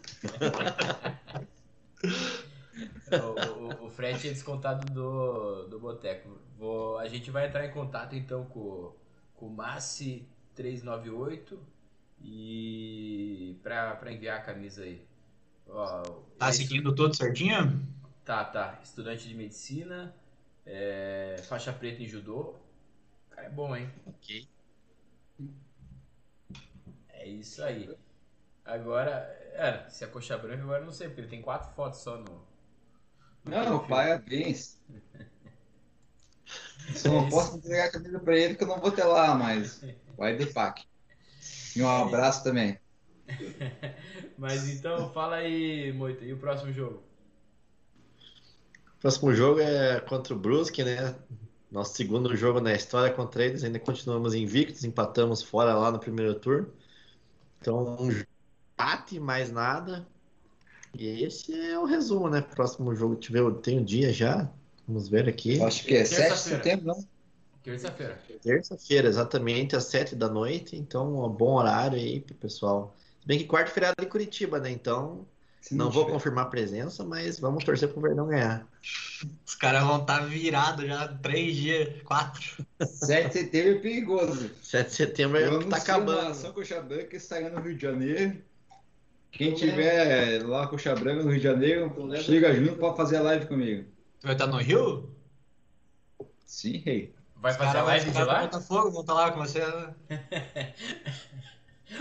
o, 3.11 3.83
o, 3.83 3.85
o 3.85 3.89
frete 3.91 4.29
é 4.29 4.31
descontado 4.31 4.91
do, 4.91 5.67
do 5.67 5.79
Boteco. 5.79 6.35
Vou, 6.57 6.97
a 6.97 7.07
gente 7.07 7.29
vai 7.29 7.47
entrar 7.47 7.63
em 7.65 7.71
contato 7.71 8.15
então 8.15 8.45
com, 8.45 8.95
com 9.35 9.47
o 9.47 9.51
Massi 9.51 10.27
398 10.55 11.59
e 12.23 13.59
pra 13.61 14.11
enviar 14.11 14.39
a 14.39 14.41
camisa 14.41 14.83
aí. 14.83 15.10
Ó, 15.73 16.03
Tá 16.37 16.49
esse- 16.49 16.51
seguindo 16.51 16.93
tudo 16.93 17.15
certinho? 17.15 17.81
Tá, 18.23 18.45
tá. 18.45 18.79
Estudante 18.83 19.27
de 19.27 19.35
medicina, 19.35 20.13
é, 20.65 21.35
faixa 21.47 21.73
preta 21.73 22.01
em 22.01 22.07
judô. 22.07 22.55
O 23.31 23.35
cara 23.35 23.47
é 23.47 23.51
bom, 23.51 23.75
hein? 23.75 23.89
Ok. 24.05 24.47
É 27.09 27.27
isso 27.27 27.63
aí. 27.63 27.89
Agora, 28.65 29.11
é, 29.53 29.89
se 29.89 30.03
é 30.03 30.07
coxa 30.07 30.37
branca, 30.37 30.63
agora 30.63 30.81
eu 30.81 30.85
não 30.85 30.93
sei, 30.93 31.07
porque 31.07 31.21
ele 31.21 31.27
tem 31.29 31.41
quatro 31.41 31.73
fotos 31.75 31.99
só 32.01 32.17
no. 32.17 32.23
no 33.45 33.45
Não, 33.45 33.55
perfil. 33.55 33.87
parabéns. 33.87 34.79
Só 36.93 37.09
não 37.13 37.25
É 37.25 37.29
posso 37.29 37.57
entregar 37.57 37.85
a 37.87 37.91
camisa 37.91 38.19
pra 38.19 38.37
ele 38.37 38.49
porque 38.53 38.63
eu 38.63 38.67
não 38.67 38.79
vou 38.81 38.91
ter 38.91 39.03
lá, 39.05 39.33
mas 39.35 39.81
vai 40.17 40.35
de 40.37 40.45
fac. 40.51 40.81
E 41.75 41.81
um 41.83 41.89
abraço 41.89 42.43
também. 42.43 42.79
Mas 44.41 44.67
então, 44.67 45.07
fala 45.13 45.35
aí, 45.35 45.93
Moita, 45.93 46.25
e 46.25 46.33
o 46.33 46.37
próximo 46.37 46.73
jogo? 46.73 47.03
Próximo 48.99 49.31
jogo 49.35 49.59
é 49.59 49.99
contra 49.99 50.33
o 50.33 50.39
Brusque, 50.39 50.83
né? 50.83 51.15
Nosso 51.71 51.95
segundo 51.95 52.35
jogo 52.35 52.59
na 52.59 52.73
história 52.73 53.13
contra 53.13 53.45
eles. 53.45 53.63
Ainda 53.63 53.77
continuamos 53.77 54.33
invictos, 54.33 54.83
empatamos 54.83 55.43
fora 55.43 55.75
lá 55.75 55.91
no 55.91 55.99
primeiro 55.99 56.33
turno. 56.33 56.73
Então, 57.59 57.97
um 57.99 58.09
empate, 58.09 59.19
mais 59.19 59.51
nada. 59.51 60.07
E 60.97 61.23
esse 61.23 61.53
é 61.53 61.77
o 61.77 61.85
resumo, 61.85 62.27
né? 62.27 62.41
Próximo 62.41 62.95
jogo 62.95 63.15
tiver, 63.17 63.47
tem 63.61 63.77
um 63.77 63.83
dia 63.83 64.11
já. 64.11 64.49
Vamos 64.87 65.07
ver 65.07 65.29
aqui. 65.29 65.61
Acho 65.61 65.85
que 65.85 65.95
é 65.95 66.03
7 66.03 66.15
de 66.15 66.27
Terça-feira. 66.27 66.63
setembro, 66.63 66.85
não? 66.87 67.07
Terça-feira. 67.61 68.19
Terça-feira, 68.41 69.07
exatamente, 69.07 69.75
às 69.75 69.83
sete 69.83 70.15
da 70.15 70.27
noite. 70.27 70.75
Então, 70.75 71.23
um 71.23 71.29
bom 71.29 71.59
horário 71.59 71.95
aí 71.95 72.19
pro 72.19 72.33
pessoal. 72.33 72.95
Se 73.21 73.27
bem 73.27 73.37
que 73.39 73.47
quarta-feira 73.47 73.93
é 73.97 74.01
de 74.01 74.07
Curitiba, 74.09 74.59
né? 74.59 74.71
Então, 74.71 75.27
Se 75.61 75.75
não 75.75 75.89
vou 75.91 76.03
tiver. 76.05 76.13
confirmar 76.15 76.45
a 76.45 76.49
presença, 76.49 77.03
mas 77.03 77.39
vamos 77.39 77.63
torcer 77.63 77.89
pro 77.89 78.01
Verdão 78.01 78.27
ganhar. 78.27 78.67
Os 79.45 79.55
caras 79.55 79.83
vão 79.83 80.01
estar 80.01 80.19
virados 80.25 80.85
já 80.87 81.07
três 81.07 81.55
dias, 81.55 82.01
quatro. 82.03 82.65
7 82.83 83.27
de 83.27 83.33
setembro 83.33 83.75
é 83.77 83.79
perigoso. 83.79 84.51
7 84.63 84.89
de 84.89 84.95
setembro 84.95 85.37
Eu 85.37 85.49
tá 85.51 85.57
anuncio 85.57 85.77
acabando. 85.77 86.19
uma 86.21 86.29
ação 86.31 86.51
Coxa 86.51 86.81
Branca 86.81 87.15
estará 87.15 87.49
no 87.49 87.61
Rio 87.61 87.75
de 87.75 87.81
Janeiro. 87.81 88.41
Quem 89.31 89.53
tiver 89.53 90.43
lá 90.45 90.67
Coxa 90.67 90.93
Branca 90.95 91.23
no 91.23 91.29
Rio 91.29 91.37
de 91.39 91.43
Janeiro, 91.43 91.93
chega 92.17 92.53
junto 92.55 92.75
pra 92.77 92.93
fazer 92.93 93.17
a 93.17 93.21
live 93.21 93.45
comigo. 93.45 93.87
Tu 94.19 94.25
vai 94.27 94.33
estar 94.33 94.47
no 94.47 94.57
Rio? 94.57 95.15
Sim, 96.45 96.77
rei. 96.77 97.13
Vai 97.35 97.53
fazer 97.53 97.77
a 97.77 97.83
live 97.83 98.11
de 98.11 98.23
lá? 98.23 98.41
Botafogo 98.41 98.91
vão 98.91 99.01
estar 99.01 99.13
lá 99.13 99.31
com 99.31 99.39
você. 99.39 99.59
né? 99.65 99.93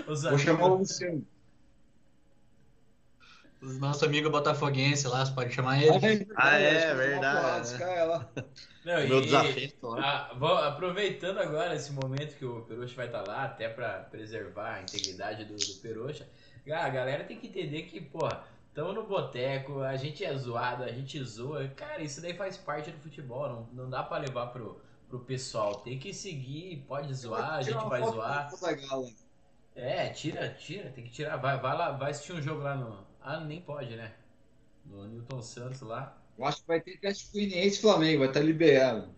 Os 0.06 0.22
Vou 0.22 0.30
amigos, 0.30 0.42
chamar 0.42 0.66
o 0.66 0.74
Luciano. 0.76 1.26
Os 3.60 3.78
nossos 3.78 4.02
amigos 4.02 4.32
botafoguenses 4.32 5.04
lá, 5.04 5.24
você 5.24 5.32
pode 5.32 5.52
chamar 5.52 5.82
ele. 5.82 6.26
Ah, 6.34 6.56
é, 6.56 6.94
verdade, 6.94 7.74
né? 7.74 8.04
lá. 8.04 8.30
Não, 8.84 8.94
Meu 9.06 9.22
e-. 9.22 9.74
Ah, 9.98 10.32
vou- 10.38 10.56
aproveitando 10.56 11.38
agora 11.38 11.74
esse 11.74 11.92
momento 11.92 12.36
que 12.36 12.44
o 12.44 12.62
Perucha 12.62 12.96
vai 12.96 13.06
estar 13.06 13.22
lá, 13.26 13.44
até 13.44 13.68
pra 13.68 14.00
preservar 14.10 14.76
a 14.76 14.82
integridade 14.82 15.44
do, 15.44 15.56
do 15.56 15.74
Perucha, 15.82 16.26
ah, 16.72 16.86
a 16.86 16.88
galera 16.88 17.24
tem 17.24 17.38
que 17.38 17.48
entender 17.48 17.82
que, 17.82 18.00
porra, 18.00 18.44
estamos 18.68 18.94
no 18.94 19.06
boteco, 19.06 19.80
a 19.80 19.94
gente 19.96 20.24
é 20.24 20.34
zoado, 20.34 20.82
a 20.84 20.92
gente 20.92 21.22
zoa. 21.22 21.68
Cara, 21.68 22.02
isso 22.02 22.22
daí 22.22 22.32
faz 22.32 22.56
parte 22.56 22.90
do 22.90 22.98
futebol, 22.98 23.46
não, 23.46 23.68
não 23.84 23.90
dá 23.90 24.02
pra 24.02 24.16
levar 24.16 24.46
pro, 24.46 24.80
pro 25.06 25.20
pessoal. 25.20 25.80
Tem 25.80 25.98
que 25.98 26.14
seguir, 26.14 26.82
pode 26.88 27.12
zoar, 27.12 27.56
a 27.56 27.62
gente 27.62 27.88
vai 27.88 28.02
zoar. 28.02 28.50
Zagallo. 28.56 29.12
É, 29.74 30.08
tira, 30.10 30.48
tira, 30.54 30.90
tem 30.90 31.04
que 31.04 31.10
tirar. 31.10 31.36
Vai, 31.36 31.58
vai 31.58 31.76
lá, 31.76 31.92
vai 31.92 32.10
assistir 32.10 32.32
um 32.32 32.42
jogo 32.42 32.62
lá 32.62 32.74
no. 32.76 33.06
Ah, 33.20 33.40
nem 33.40 33.60
pode, 33.60 33.96
né? 33.96 34.12
No 34.84 35.06
Newton 35.06 35.42
Santos 35.42 35.80
lá. 35.82 36.16
Eu 36.38 36.44
acho 36.44 36.62
que 36.62 36.68
vai 36.68 36.80
ter 36.80 36.96
Atlético 36.96 37.32
Goianiense 37.32 37.78
e 37.78 37.80
Flamengo, 37.80 38.18
vai 38.20 38.28
estar 38.28 38.40
liberado. 38.40 39.14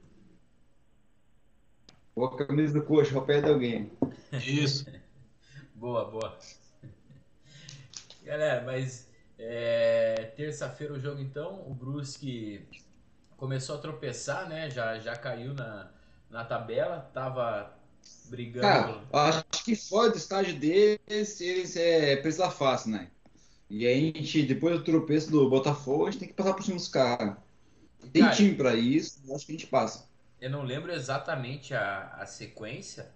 Vou 2.14 2.28
com 2.28 2.42
a 2.42 2.46
camisa 2.46 2.74
do 2.74 2.84
coxa, 2.84 3.16
ao 3.16 3.24
pé 3.24 3.40
de 3.40 3.48
alguém. 3.48 3.90
Isso. 4.32 4.84
Boa, 5.74 6.04
boa. 6.08 6.38
Galera, 8.22 8.62
mas 8.64 9.10
é, 9.36 10.32
terça-feira 10.36 10.94
o 10.94 11.00
jogo 11.00 11.20
então, 11.20 11.68
o 11.68 11.74
Brusque 11.74 12.68
começou 13.36 13.76
a 13.76 13.80
tropeçar, 13.80 14.48
né? 14.48 14.70
Já, 14.70 14.98
já 15.00 15.16
caiu 15.16 15.54
na, 15.54 15.90
na 16.30 16.44
tabela, 16.44 17.00
tava 17.12 17.74
brigando. 18.24 18.60
Cara, 18.60 19.04
acho 19.12 19.44
que 19.64 19.74
fora 19.76 20.10
do 20.10 20.16
estágio 20.16 20.58
deles, 20.58 21.40
eles 21.40 21.76
é 21.76 22.16
presa 22.16 22.50
fácil, 22.50 22.90
né? 22.92 23.10
E 23.70 23.86
a 23.86 23.94
gente, 23.94 24.42
depois 24.44 24.78
do 24.78 24.84
tropeço 24.84 25.30
do 25.30 25.48
Botafogo, 25.50 26.06
a 26.06 26.10
gente 26.10 26.20
tem 26.20 26.28
que 26.28 26.34
passar 26.34 26.54
por 26.54 26.62
cima 26.64 26.76
dos 26.76 26.88
caras. 26.88 27.36
Tem 28.12 28.28
Cara, 28.28 28.34
time 28.34 28.54
pra 28.56 28.74
isso, 28.76 29.20
acho 29.34 29.46
que 29.46 29.52
a 29.52 29.56
gente 29.56 29.66
passa. 29.68 30.10
Eu 30.40 30.50
não 30.50 30.62
lembro 30.62 30.92
exatamente 30.92 31.74
a, 31.74 32.08
a 32.18 32.26
sequência, 32.26 33.14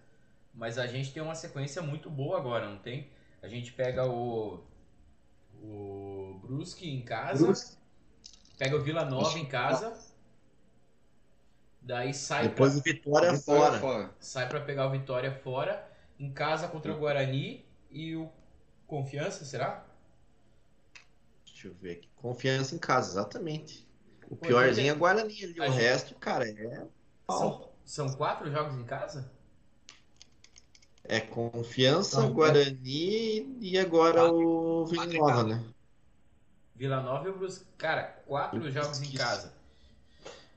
mas 0.55 0.79
a 0.79 0.87
gente 0.87 1.13
tem 1.13 1.23
uma 1.23 1.35
sequência 1.35 1.83
muito 1.83 2.09
boa 2.11 2.39
agora, 2.39 2.69
não 2.71 2.79
tem? 2.79 3.11
A 3.43 3.49
gente 3.49 3.73
pega 3.73 4.07
o, 4.07 4.65
o 5.63 6.39
Brusque 6.43 6.89
em 6.89 7.03
casa, 7.03 7.45
Brusque. 7.45 7.77
pega 8.59 8.77
o 8.77 8.83
Vila 8.83 9.05
Nova 9.05 9.39
em 9.39 9.47
casa, 9.47 9.99
daí 11.87 12.13
sai 12.13 12.49
Depois 12.49 12.73
pra, 12.73 12.81
o 12.81 12.83
Vitória 12.83 13.33
Vitória 13.33 13.79
fora. 13.81 14.15
sai 14.19 14.49
pra 14.49 14.61
pegar 14.61 14.87
o 14.87 14.91
Vitória 14.91 15.33
fora, 15.33 15.89
em 16.19 16.33
casa 16.33 16.69
contra 16.69 16.93
o 16.93 16.99
Guarani 16.99 17.65
e 17.91 18.17
o 18.17 18.29
Confiança, 18.87 19.45
será? 19.45 19.85
Deixa 21.45 21.69
eu 21.69 21.75
ver 21.75 21.93
aqui. 21.93 22.09
Confiança 22.17 22.75
em 22.75 22.79
casa, 22.79 23.11
exatamente. 23.13 23.87
O 24.29 24.37
Pô, 24.37 24.47
piorzinho 24.47 24.85
é 24.87 24.89
então, 24.89 24.99
Guarani 24.99 25.45
ali. 25.45 25.61
O 25.61 25.65
gente- 25.65 25.75
resto, 25.75 26.15
cara, 26.17 26.49
é. 26.49 26.87
São, 27.31 27.71
são 27.85 28.09
quatro 28.15 28.51
jogos 28.51 28.75
em 28.75 28.85
casa? 28.85 29.31
É 31.05 31.21
Confiança, 31.21 32.25
é- 32.25 32.29
Guarani 32.31 33.57
e 33.61 33.79
agora 33.79 34.21
Quatro- 34.23 34.37
o 34.47 34.87
Vila 34.87 35.15
em 35.15 35.19
Nova, 35.19 35.43
né? 35.45 35.65
Vila 36.75 37.01
Nova 37.01 37.27
e 37.27 37.31
o 37.31 37.39
Brusque. 37.39 37.65
Cara, 37.79 38.03
quatro 38.27 38.65
Eu 38.67 38.71
jogos 38.73 38.99
em 38.99 39.05
esqueci. 39.05 39.17
casa. 39.17 39.55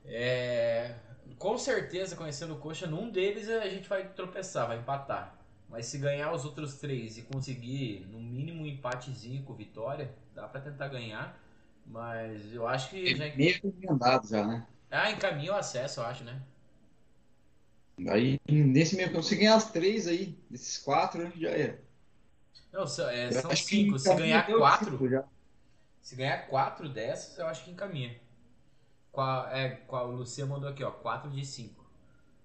É, 0.06 0.96
com 1.38 1.58
certeza, 1.58 2.16
conhecendo 2.16 2.56
o 2.56 2.60
Coxa, 2.60 2.88
num 2.88 3.10
deles 3.10 3.50
a 3.50 3.68
gente 3.70 3.88
vai 3.90 4.08
tropeçar, 4.14 4.68
vai 4.68 4.78
empatar. 4.80 5.36
Mas 5.70 5.86
se 5.86 5.98
ganhar 6.00 6.34
os 6.34 6.46
outros 6.46 6.76
três 6.80 7.18
e 7.18 7.22
conseguir, 7.24 8.08
no 8.12 8.20
mínimo, 8.20 8.64
um 8.64 8.66
empatezinho 8.66 9.44
com 9.44 9.54
vitória, 9.54 10.14
dá 10.34 10.48
pra 10.48 10.62
tentar 10.62 10.88
ganhar. 10.88 11.40
Mas 11.86 12.54
eu 12.54 12.68
acho 12.68 12.90
que 12.90 13.16
já. 13.16 13.26
Meio 13.36 13.60
que 13.62 13.88
andado 13.90 14.28
já, 14.28 14.46
né? 14.46 14.68
Ah, 14.92 15.12
encaminha 15.12 15.54
o 15.54 15.56
acesso, 15.56 16.00
eu 16.00 16.06
acho, 16.06 16.24
né? 16.24 16.42
Aí, 18.08 18.40
nesse 18.48 18.96
meio 18.96 19.12
que 19.12 19.22
se 19.24 19.36
ganhar 19.36 19.56
as 19.56 19.72
três 19.72 20.08
aí, 20.08 20.38
desses 20.50 20.78
quatro, 20.78 21.32
já 21.40 21.50
é. 21.50 21.80
Não, 22.72 22.88
são, 22.88 23.10
é, 23.10 23.32
são 23.32 23.52
acho 23.52 23.66
que 23.68 23.76
cinco. 23.76 24.00
Se 24.00 24.14
ganhar 24.16 24.56
quatro, 24.56 24.92
cinco 24.92 25.10
já. 25.10 25.24
se 26.02 26.16
ganhar 26.16 26.48
quatro 26.48 26.90
dessas, 26.90 27.38
eu 27.38 27.48
acho 27.48 27.64
que 27.64 27.72
encaminha. 27.72 28.20
Qual, 29.12 29.48
é, 29.50 29.70
qual, 29.88 30.10
o 30.10 30.16
Lucia 30.16 30.46
mandou 30.46 30.70
aqui, 30.70 30.84
ó, 30.84 30.92
quatro 30.92 31.30
de 31.30 31.46
cinco. 31.46 31.86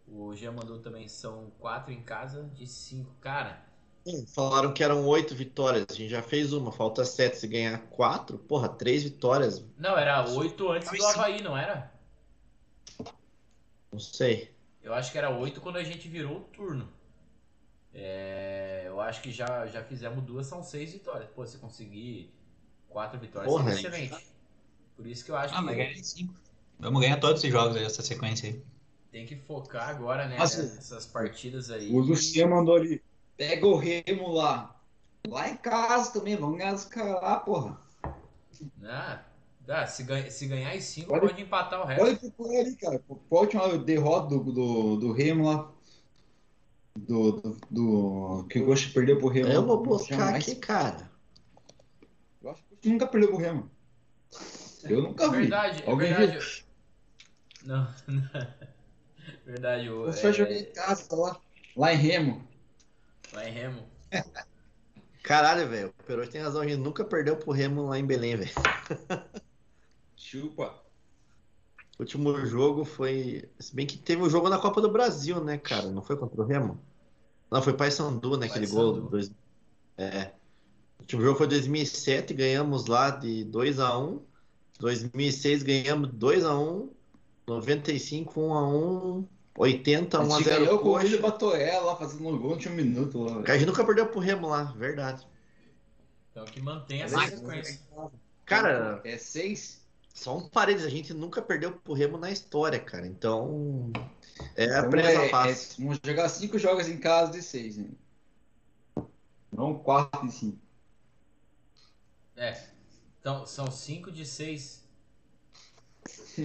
O 0.06 0.34
Jean 0.34 0.52
mandou 0.52 0.78
também, 0.80 1.08
são 1.08 1.50
quatro 1.58 1.92
em 1.92 2.02
casa 2.02 2.44
de 2.54 2.66
cinco. 2.66 3.12
Cara, 3.20 3.64
Hum, 4.06 4.26
Falaram 4.26 4.72
que 4.72 4.84
eram 4.84 5.06
oito 5.06 5.34
vitórias. 5.34 5.86
A 5.90 5.94
gente 5.94 6.10
já 6.10 6.22
fez 6.22 6.52
uma, 6.52 6.70
falta 6.70 7.04
sete. 7.04 7.38
Se 7.38 7.46
ganhar 7.48 7.78
quatro, 7.88 8.38
porra, 8.38 8.68
três 8.68 9.02
vitórias. 9.02 9.64
não, 9.78 9.96
era 9.96 10.28
oito 10.30 10.70
antes 10.70 10.90
do 10.90 10.96
Sim. 10.96 11.04
Havaí, 11.04 11.42
não 11.42 11.56
era? 11.56 11.92
Não 13.90 13.98
sei. 13.98 14.54
Eu 14.82 14.92
acho 14.92 15.10
que 15.10 15.16
era 15.16 15.30
oito 15.30 15.60
quando 15.60 15.76
a 15.76 15.84
gente 15.84 16.08
virou 16.08 16.38
o 16.38 16.40
turno. 16.40 16.92
É, 17.94 18.84
eu 18.86 19.00
acho 19.00 19.22
que 19.22 19.30
já, 19.30 19.66
já 19.66 19.82
fizemos 19.82 20.22
duas, 20.24 20.46
são 20.46 20.62
seis 20.62 20.92
vitórias. 20.92 21.30
Pô, 21.30 21.46
se 21.46 21.56
conseguir 21.58 22.34
quatro 22.88 23.18
vitórias, 23.18 23.50
Porra, 23.50 23.72
seria 23.72 23.88
excelente. 23.88 24.26
Por 24.96 25.06
isso 25.06 25.24
que 25.24 25.30
eu 25.30 25.36
acho 25.36 25.54
Ah, 25.54 25.62
mas 25.62 25.76
que 25.76 25.82
ganhei 25.82 26.04
cinco. 26.04 26.34
Vamos 26.78 27.00
ganhar 27.00 27.18
todos 27.18 27.40
esses 27.40 27.52
jogos 27.52 27.76
aí, 27.76 27.84
essa 27.84 28.02
sequência 28.02 28.48
aí. 28.50 28.62
tem 29.10 29.24
que 29.26 29.36
focar 29.36 29.88
agora, 29.88 30.26
né, 30.28 30.36
Nossa, 30.38 30.62
nessas 30.62 31.06
partidas 31.06 31.70
aí. 31.70 31.90
O 31.90 31.98
Luciano 32.00 32.54
mandou 32.56 32.74
ali. 32.76 33.02
Pega 33.36 33.66
o 33.66 33.76
Remo 33.76 34.32
lá. 34.32 34.76
Lá 35.26 35.48
em 35.48 35.56
casa 35.56 36.12
também, 36.12 36.36
vamos 36.36 36.58
ganhar 36.58 36.74
os 36.74 36.84
caras 36.84 37.14
lá, 37.14 37.36
porra. 37.40 37.78
Ah, 38.84 39.22
dá, 39.60 39.86
se, 39.86 40.02
ganha, 40.02 40.30
se 40.30 40.46
ganhar 40.46 40.72
as 40.72 40.84
cinco, 40.84 41.08
Pode- 41.08 41.26
pode 41.28 41.42
empatar 41.42 41.80
o 41.80 41.86
resto. 41.86 42.04
Pode 42.04 42.18
procurar 42.18 42.60
ali, 42.60 42.76
cara. 42.76 42.98
Qual 43.06 43.18
a 43.30 43.44
última 43.44 43.78
derrota 43.78 44.28
do, 44.36 44.52
do, 44.52 44.96
do 44.96 45.12
Remo 45.12 45.46
lá? 45.46 45.70
Do, 46.96 47.32
do, 47.40 47.56
do- 47.70 48.46
que 48.48 48.58
o 48.60 48.66
Gosto 48.66 48.92
perdeu 48.92 49.18
pro 49.18 49.28
Remo. 49.28 49.48
Eu 49.48 49.64
vou 49.66 49.82
buscar 49.82 50.34
aqui, 50.34 50.54
cara. 50.56 51.10
Eu 52.42 52.50
acho 52.50 52.62
que 52.80 52.88
nunca 52.88 53.06
perdeu 53.06 53.30
pro 53.30 53.38
Remo. 53.38 53.70
Eu 54.84 55.02
nunca 55.02 55.28
vi. 55.30 55.38
Verdade, 55.38 55.82
é 55.82 55.90
Alguém 55.90 56.12
verdade. 56.14 56.63
Não, 57.64 57.88
verdade. 59.46 59.88
O, 59.88 60.04
Você 60.06 60.22
vai 60.22 60.32
jogar 60.32 60.52
em 60.52 60.58
é, 60.58 60.64
casa 60.64 61.16
lá. 61.16 61.40
Lá 61.76 61.92
em 61.92 61.96
Remo. 61.96 62.48
lá 63.32 63.48
em 63.48 63.52
Remo. 63.52 63.82
Caralho, 65.22 65.66
velho. 65.68 65.94
O 65.98 66.04
Perotti 66.04 66.32
tem 66.32 66.42
razão. 66.42 66.60
A 66.60 66.66
gente 66.66 66.76
nunca 66.76 67.02
perdeu 67.04 67.36
pro 67.36 67.52
Remo 67.52 67.86
lá 67.86 67.98
em 67.98 68.04
Belém, 68.04 68.36
velho. 68.36 68.52
Chupa. 70.14 70.74
O 71.98 72.02
último 72.02 72.44
jogo 72.44 72.84
foi. 72.84 73.48
Se 73.58 73.74
bem 73.74 73.86
que 73.86 73.96
teve 73.96 74.20
um 74.20 74.28
jogo 74.28 74.50
na 74.50 74.58
Copa 74.58 74.80
do 74.80 74.90
Brasil, 74.90 75.42
né, 75.42 75.56
cara? 75.56 75.88
Não 75.90 76.02
foi 76.02 76.16
contra 76.16 76.42
o 76.42 76.44
Remo? 76.44 76.78
Não, 77.50 77.62
foi 77.62 77.72
Paysandu, 77.72 78.36
né? 78.36 78.46
Aquele 78.46 78.66
Paysandu. 78.66 79.00
gol. 79.00 79.10
Dois... 79.10 79.32
É. 79.96 80.32
O 80.98 81.02
último 81.02 81.22
jogo 81.22 81.38
foi 81.38 81.46
2007, 81.46 82.34
ganhamos 82.34 82.86
lá 82.86 83.10
de 83.10 83.46
2x1. 83.46 84.20
2006 84.78 85.62
ganhamos 85.62 86.10
2x1. 86.10 86.90
95, 87.46 88.40
1x1. 88.40 89.26
80, 89.56 90.18
A 90.18 90.24
gente 90.24 90.32
1x0 90.32 90.44
ganhou 90.58 90.78
com 90.80 90.88
o 90.88 90.92
William. 90.94 91.20
Batoé 91.20 91.78
lá 91.78 91.94
fazendo 91.94 92.20
um 92.28 92.30
gol 92.32 92.40
no 92.40 92.48
último 92.54 92.74
minuto 92.74 93.20
lá. 93.22 93.40
A 93.46 93.56
gente 93.56 93.66
nunca 93.66 93.84
perdeu 93.84 94.06
pro 94.08 94.18
Remo 94.18 94.48
lá, 94.48 94.64
verdade. 94.76 95.24
Então 96.32 96.44
que 96.44 96.60
mantenha 96.60 97.04
essa 97.04 97.16
Mas- 97.16 97.30
sequência. 97.30 97.80
Cara, 98.44 99.00
É 99.04 99.16
seis? 99.16 99.80
só 100.12 100.36
um 100.36 100.48
parênteses, 100.48 100.88
a 100.88 100.90
gente 100.90 101.14
nunca 101.14 101.40
perdeu 101.40 101.70
pro 101.72 101.92
Remo 101.92 102.18
na 102.18 102.32
história, 102.32 102.80
cara. 102.80 103.06
Então, 103.06 103.92
é 104.56 104.64
a 104.74 104.78
Então 104.80 104.90
presa 104.90 105.22
é- 105.22 105.28
fácil. 105.28 105.72
é- 105.72 105.84
vamos 105.84 106.00
jogar 106.04 106.28
cinco 106.28 106.58
jogos 106.58 106.88
em 106.88 106.98
casa 106.98 107.30
de 107.30 107.40
seis, 107.42 107.76
né? 107.76 107.88
Não 109.52 109.78
quatro 109.78 110.26
de 110.26 110.32
cinco. 110.32 110.58
É. 112.36 112.60
Então, 113.20 113.46
são 113.46 113.70
cinco 113.70 114.10
de 114.10 114.26
seis. 114.26 114.83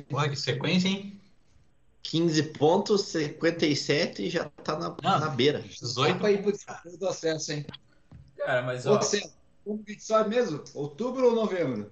Porra, 0.09 0.29
que 0.29 0.35
sequência, 0.35 0.87
hein? 0.87 1.19
15 2.03 2.43
pontos, 2.53 3.01
57 3.05 4.23
e 4.23 4.29
já 4.29 4.45
tá 4.63 4.77
na, 4.77 4.95
Não. 5.03 5.19
na 5.19 5.29
beira. 5.29 5.59
Dá 5.59 5.67
18. 5.67 6.17
pra 6.19 6.31
ir 6.31 6.41
pro 6.41 6.97
do 6.97 7.07
acesso, 7.07 7.51
hein? 7.51 7.65
Cara, 8.37 8.61
mas 8.63 8.85
Ô, 8.85 8.93
ó. 8.93 9.01
Celso, 9.01 9.33
como 9.63 9.83
que 9.83 9.91
a 9.91 9.93
gente 9.93 10.03
sabe 10.03 10.29
mesmo? 10.29 10.63
Outubro 10.73 11.27
ou 11.27 11.35
novembro? 11.35 11.91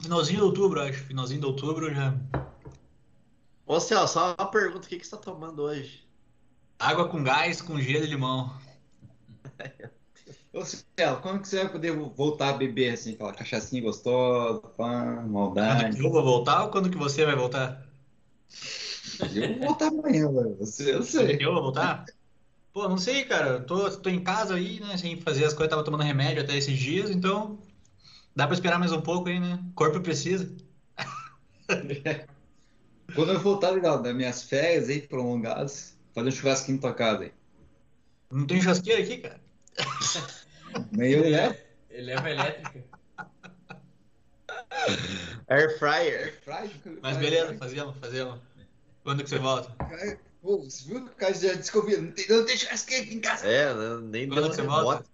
Finalzinho 0.00 0.38
de 0.40 0.44
outubro, 0.44 0.80
acho. 0.82 1.04
Finalzinho 1.04 1.40
de 1.40 1.46
outubro 1.46 1.94
já. 1.94 2.14
Ô, 3.66 3.80
Celso, 3.80 4.14
só 4.14 4.34
uma 4.34 4.50
pergunta: 4.50 4.86
o 4.86 4.88
que, 4.88 4.98
que 4.98 5.06
você 5.06 5.16
tá 5.16 5.22
tomando 5.22 5.62
hoje? 5.62 6.06
Água 6.78 7.08
com 7.08 7.24
gás, 7.24 7.62
com 7.62 7.80
gelo 7.80 8.04
e 8.04 8.08
limão. 8.08 8.54
Ô, 10.56 10.64
Celso, 10.64 11.20
quando 11.20 11.42
que 11.42 11.48
você 11.48 11.56
vai 11.64 11.68
poder 11.70 11.92
voltar 11.94 12.48
a 12.48 12.52
beber, 12.54 12.94
assim, 12.94 13.12
aquela 13.12 13.34
cachaçinha 13.34 13.82
gostosa, 13.82 14.60
pã, 14.74 15.16
Quando 15.16 15.30
maldade? 15.30 15.96
que 15.98 16.02
eu 16.06 16.10
vou 16.10 16.24
voltar 16.24 16.64
ou 16.64 16.70
quando 16.70 16.88
que 16.88 16.96
você 16.96 17.26
vai 17.26 17.36
voltar? 17.36 17.86
Eu 19.20 19.48
vou 19.48 19.58
voltar 19.68 19.88
amanhã, 19.88 20.32
velho. 20.32 20.56
Você- 20.56 20.94
Eu 20.94 20.94
Quando 21.00 21.04
sei. 21.04 21.36
eu 21.40 21.52
vou 21.52 21.62
voltar? 21.64 22.06
Pô, 22.72 22.88
não 22.88 22.96
sei, 22.96 23.26
cara. 23.26 23.60
Tô, 23.60 23.90
tô 23.98 24.08
em 24.08 24.24
casa 24.24 24.54
aí, 24.54 24.80
né? 24.80 24.96
Sem 24.96 25.20
fazer 25.20 25.44
as 25.44 25.52
coisas, 25.52 25.68
tava 25.68 25.84
tomando 25.84 26.02
remédio 26.02 26.42
até 26.42 26.56
esses 26.56 26.78
dias, 26.78 27.10
então 27.10 27.58
dá 28.34 28.46
pra 28.46 28.54
esperar 28.54 28.78
mais 28.78 28.92
um 28.92 29.02
pouco 29.02 29.28
aí, 29.28 29.38
né? 29.38 29.62
O 29.70 29.74
corpo 29.74 30.00
precisa. 30.00 30.50
Quando 33.14 33.32
eu 33.32 33.40
voltar 33.40 33.72
legal, 33.72 34.00
das 34.00 34.14
minhas 34.14 34.42
férias 34.42 34.88
aí 34.88 35.02
prolongadas, 35.02 35.98
fazer 36.14 36.28
um 36.28 36.32
churrasquinho 36.32 36.80
casa 36.94 37.24
aí. 37.24 37.32
Não 38.30 38.46
tem 38.46 38.60
churrasqueira 38.62 39.02
aqui, 39.02 39.18
cara. 39.18 39.38
Nem 40.96 41.12
eu 41.12 41.22
levo. 41.22 41.56
Ele 41.90 42.02
leva 42.02 42.30
elétrica. 42.30 42.84
Air 45.48 45.78
fryer. 45.78 46.40
Mas 47.02 47.16
beleza, 47.18 47.56
fazemos, 47.58 47.96
fazemos. 47.98 48.40
Quando 49.02 49.22
que 49.22 49.30
você 49.30 49.38
volta? 49.38 49.70
Pô, 50.42 50.58
você 50.58 50.88
viu 50.88 51.04
que 51.04 51.12
o 51.12 51.14
cara 51.14 51.34
já 51.34 51.54
descobriu? 51.54 52.02
Não 52.02 52.12
tem, 52.12 52.28
não 52.28 52.44
tem 52.44 52.56
churrasqueira 52.56 53.04
aqui 53.04 53.14
em 53.14 53.20
casa. 53.20 53.46
É, 53.46 53.72
né, 53.74 54.00
nem 54.02 54.28
Quando 54.28 54.42
deu 54.42 54.50
que 54.50 54.56
você 54.56 54.62
volta? 54.62 55.04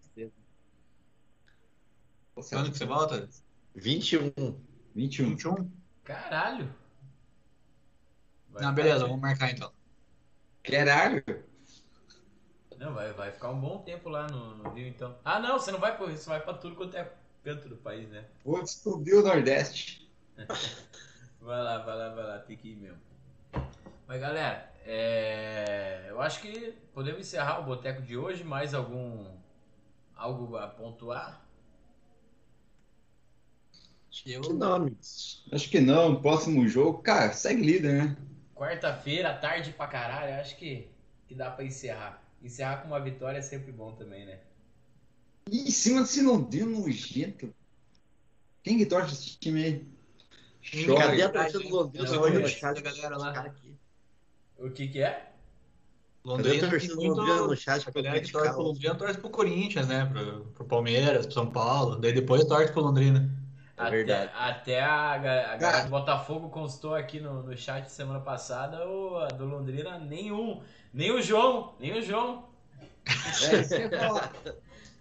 Você 2.34 2.54
Quando 2.54 2.72
que 2.72 2.78
você 2.78 2.86
volta? 2.86 3.28
21. 3.74 4.32
21. 4.94 5.28
21? 5.30 5.70
Caralho. 6.04 6.74
Vai 8.50 8.62
Não, 8.62 8.74
beleza, 8.74 9.06
vamos 9.06 9.20
marcar 9.20 9.50
então. 9.50 9.72
Caralho. 10.62 11.22
Não, 12.82 12.92
vai, 12.92 13.12
vai 13.12 13.30
ficar 13.30 13.50
um 13.50 13.60
bom 13.60 13.78
tempo 13.78 14.08
lá 14.08 14.26
no, 14.26 14.56
no 14.56 14.70
Rio, 14.70 14.88
então. 14.88 15.16
Ah, 15.24 15.38
não, 15.38 15.56
você 15.56 15.70
não 15.70 15.78
vai 15.78 15.96
pro 15.96 16.06
Rio, 16.06 16.16
você 16.16 16.28
vai 16.28 16.40
pra 16.40 16.54
tudo 16.54 16.74
quanto 16.74 16.96
é 16.96 17.12
canto 17.44 17.68
do 17.68 17.76
país, 17.76 18.08
né? 18.08 18.24
Vou 18.44 18.60
descobrir 18.60 19.14
o 19.14 19.22
Nordeste. 19.22 20.10
Vai 21.40 21.60
lá, 21.60 21.78
vai 21.78 21.96
lá, 21.96 22.08
vai 22.10 22.24
lá, 22.24 22.38
tem 22.38 22.56
que 22.56 22.68
ir 22.68 22.76
mesmo. 22.76 23.00
Mas 24.06 24.20
galera, 24.20 24.72
é, 24.84 26.06
eu 26.08 26.20
acho 26.22 26.40
que 26.40 26.72
podemos 26.94 27.20
encerrar 27.20 27.58
o 27.58 27.64
boteco 27.64 28.00
de 28.00 28.16
hoje. 28.16 28.44
Mais 28.44 28.74
algum. 28.74 29.26
algo 30.14 30.56
a 30.56 30.68
pontuar? 30.68 31.44
Eu... 34.24 34.40
Que 34.40 34.52
nomes. 34.52 35.44
Acho 35.50 35.68
que 35.68 35.80
não. 35.80 36.22
Próximo 36.22 36.68
jogo, 36.68 37.02
cara, 37.02 37.32
segue 37.32 37.60
líder, 37.60 37.92
né? 37.92 38.16
Quarta-feira, 38.54 39.34
tarde 39.34 39.72
pra 39.72 39.88
caralho, 39.88 40.40
acho 40.40 40.56
que, 40.56 40.88
que 41.26 41.34
dá 41.34 41.50
pra 41.50 41.64
encerrar. 41.64 42.21
Encerrar 42.42 42.78
com 42.78 42.88
uma 42.88 43.00
vitória 43.00 43.38
é 43.38 43.42
sempre 43.42 43.70
bom 43.70 43.92
também, 43.92 44.26
né? 44.26 44.40
E 45.50 45.68
em 45.68 45.70
cima 45.70 46.00
desse 46.02 46.22
Londrina 46.22 46.66
nojento. 46.66 47.54
Quem 48.62 48.78
que 48.78 48.86
torce 48.86 49.14
esse 49.14 49.38
time 49.38 49.64
aí? 49.64 49.86
Chora. 50.84 51.08
Cadê 51.08 51.22
a 51.22 51.28
torcida 51.28 51.58
do? 51.58 51.68
Londrina? 51.68 52.04
O 54.58 54.70
que 54.70 54.88
que 54.88 55.00
é? 55.00 55.04
Cadê 55.04 55.28
a 56.24 56.28
Londrina 56.28 56.60
tem 56.60 56.70
torcida 56.70 56.94
do 56.94 57.00
muito... 57.00 57.16
Londrina 57.20 57.46
no 57.46 57.56
chat 57.56 57.88
A 57.88 57.92
pra 57.92 58.02
galera 58.02 58.20
que 58.20 58.20
criticar? 58.20 58.42
torce 58.42 58.54
pro 58.54 58.62
Londrina 58.62 58.94
torce 58.94 59.18
pro 59.18 59.30
Corinthians, 59.30 59.88
né? 59.88 60.06
Pro, 60.06 60.44
pro 60.46 60.64
Palmeiras, 60.64 61.26
pro 61.26 61.34
São 61.34 61.50
Paulo. 61.50 61.96
Daí 61.96 62.12
depois 62.12 62.44
torce 62.44 62.72
pro 62.72 62.82
Londrina. 62.82 63.41
É 63.76 63.82
até, 63.82 63.90
verdade. 63.90 64.32
Até 64.34 64.80
a, 64.80 65.12
a 65.12 65.18
galera 65.18 65.58
Cara. 65.58 65.84
do 65.84 65.90
Botafogo 65.90 66.50
constou 66.50 66.94
aqui 66.94 67.20
no, 67.20 67.42
no 67.42 67.56
chat 67.56 67.88
semana 67.90 68.20
passada, 68.20 68.86
o 68.86 69.16
a 69.18 69.28
do 69.28 69.44
Londrina, 69.44 69.98
nenhum. 69.98 70.62
Nem 70.92 71.10
o 71.10 71.22
João, 71.22 71.74
nem 71.80 71.98
o 71.98 72.02
João. 72.02 72.48
É 73.06 73.60
isso 73.60 73.74
que 73.74 73.82
eu 73.82 73.90
ia 73.90 73.98
falar. 73.98 74.32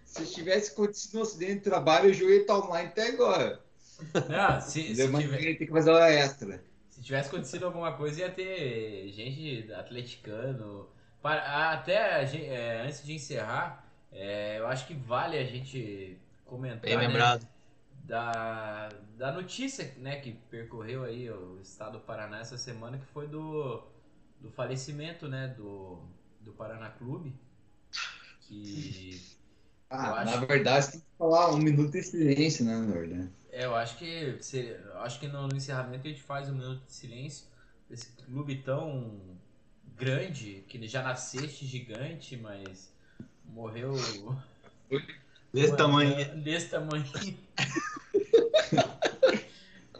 Se 0.04 0.26
tivesse 0.32 0.72
acontecido 0.72 1.18
um 1.18 1.22
acidente 1.22 1.54
de 1.54 1.60
trabalho, 1.60 2.10
o 2.10 2.12
joelho 2.12 2.44
tá 2.46 2.58
online 2.58 2.88
até 2.88 3.08
agora. 3.08 3.60
Não, 4.28 4.60
se, 4.60 4.94
se, 4.94 5.16
tiver- 5.16 5.56
tem 5.58 5.66
que 5.66 5.70
fazer 5.72 5.90
hora 5.90 6.10
extra. 6.10 6.62
se 6.90 7.02
tivesse 7.02 7.28
acontecido 7.28 7.66
alguma 7.66 7.92
coisa, 7.92 8.20
ia 8.20 8.30
ter 8.30 9.08
gente 9.10 9.72
atleticano. 9.72 10.88
Para- 11.22 11.72
Até 11.72 12.24
é, 12.24 12.82
antes 12.84 13.04
de 13.04 13.14
encerrar, 13.14 13.86
é, 14.10 14.58
eu 14.58 14.66
acho 14.66 14.86
que 14.86 14.94
vale 14.94 15.38
a 15.38 15.44
gente 15.44 16.18
comentar. 16.44 16.80
Bem 16.80 16.96
né, 16.96 17.06
lembrado. 17.06 17.46
Da, 18.04 18.88
da 19.16 19.32
notícia 19.32 19.94
né, 19.98 20.20
que 20.20 20.32
percorreu 20.50 21.04
aí 21.04 21.30
o 21.30 21.60
estado 21.60 21.98
do 21.98 22.04
Paraná 22.04 22.40
essa 22.40 22.58
semana, 22.58 22.98
que 22.98 23.06
foi 23.06 23.26
do, 23.28 23.82
do 24.40 24.50
falecimento 24.50 25.28
né, 25.28 25.48
do, 25.48 26.00
do 26.40 26.52
Paraná 26.52 26.90
Clube. 26.90 27.34
Que 28.40 29.20
Eu 30.00 30.14
Ah, 30.14 30.14
acho- 30.14 30.38
na 30.38 30.44
verdade, 30.44 30.86
você 30.86 30.90
tem 30.92 31.00
que 31.02 31.06
falar 31.18 31.52
um 31.54 31.58
minuto 31.58 31.92
de 31.92 32.02
silêncio, 32.02 32.64
né, 32.64 32.76
Nord? 32.76 33.32
é, 33.50 33.64
eu 33.64 33.74
acho 33.74 33.98
que 33.98 34.42
seria- 34.42 34.76
eu 34.78 34.98
acho 35.00 35.20
que 35.20 35.28
no, 35.28 35.46
no 35.48 35.56
encerramento 35.56 36.06
a 36.06 36.10
gente 36.10 36.22
faz 36.22 36.48
um 36.48 36.54
minuto 36.54 36.84
de 36.84 36.92
silêncio 36.92 37.46
esse 37.90 38.12
clube 38.24 38.62
tão 38.62 39.36
grande, 39.96 40.64
que 40.68 40.86
já 40.88 41.02
nasceste 41.02 41.66
gigante, 41.66 42.36
mas 42.36 42.92
morreu 43.44 44.36
Desse 45.52 45.76
tamanho. 45.76 46.42
Desse 46.42 46.68
tamanho. 46.70 47.04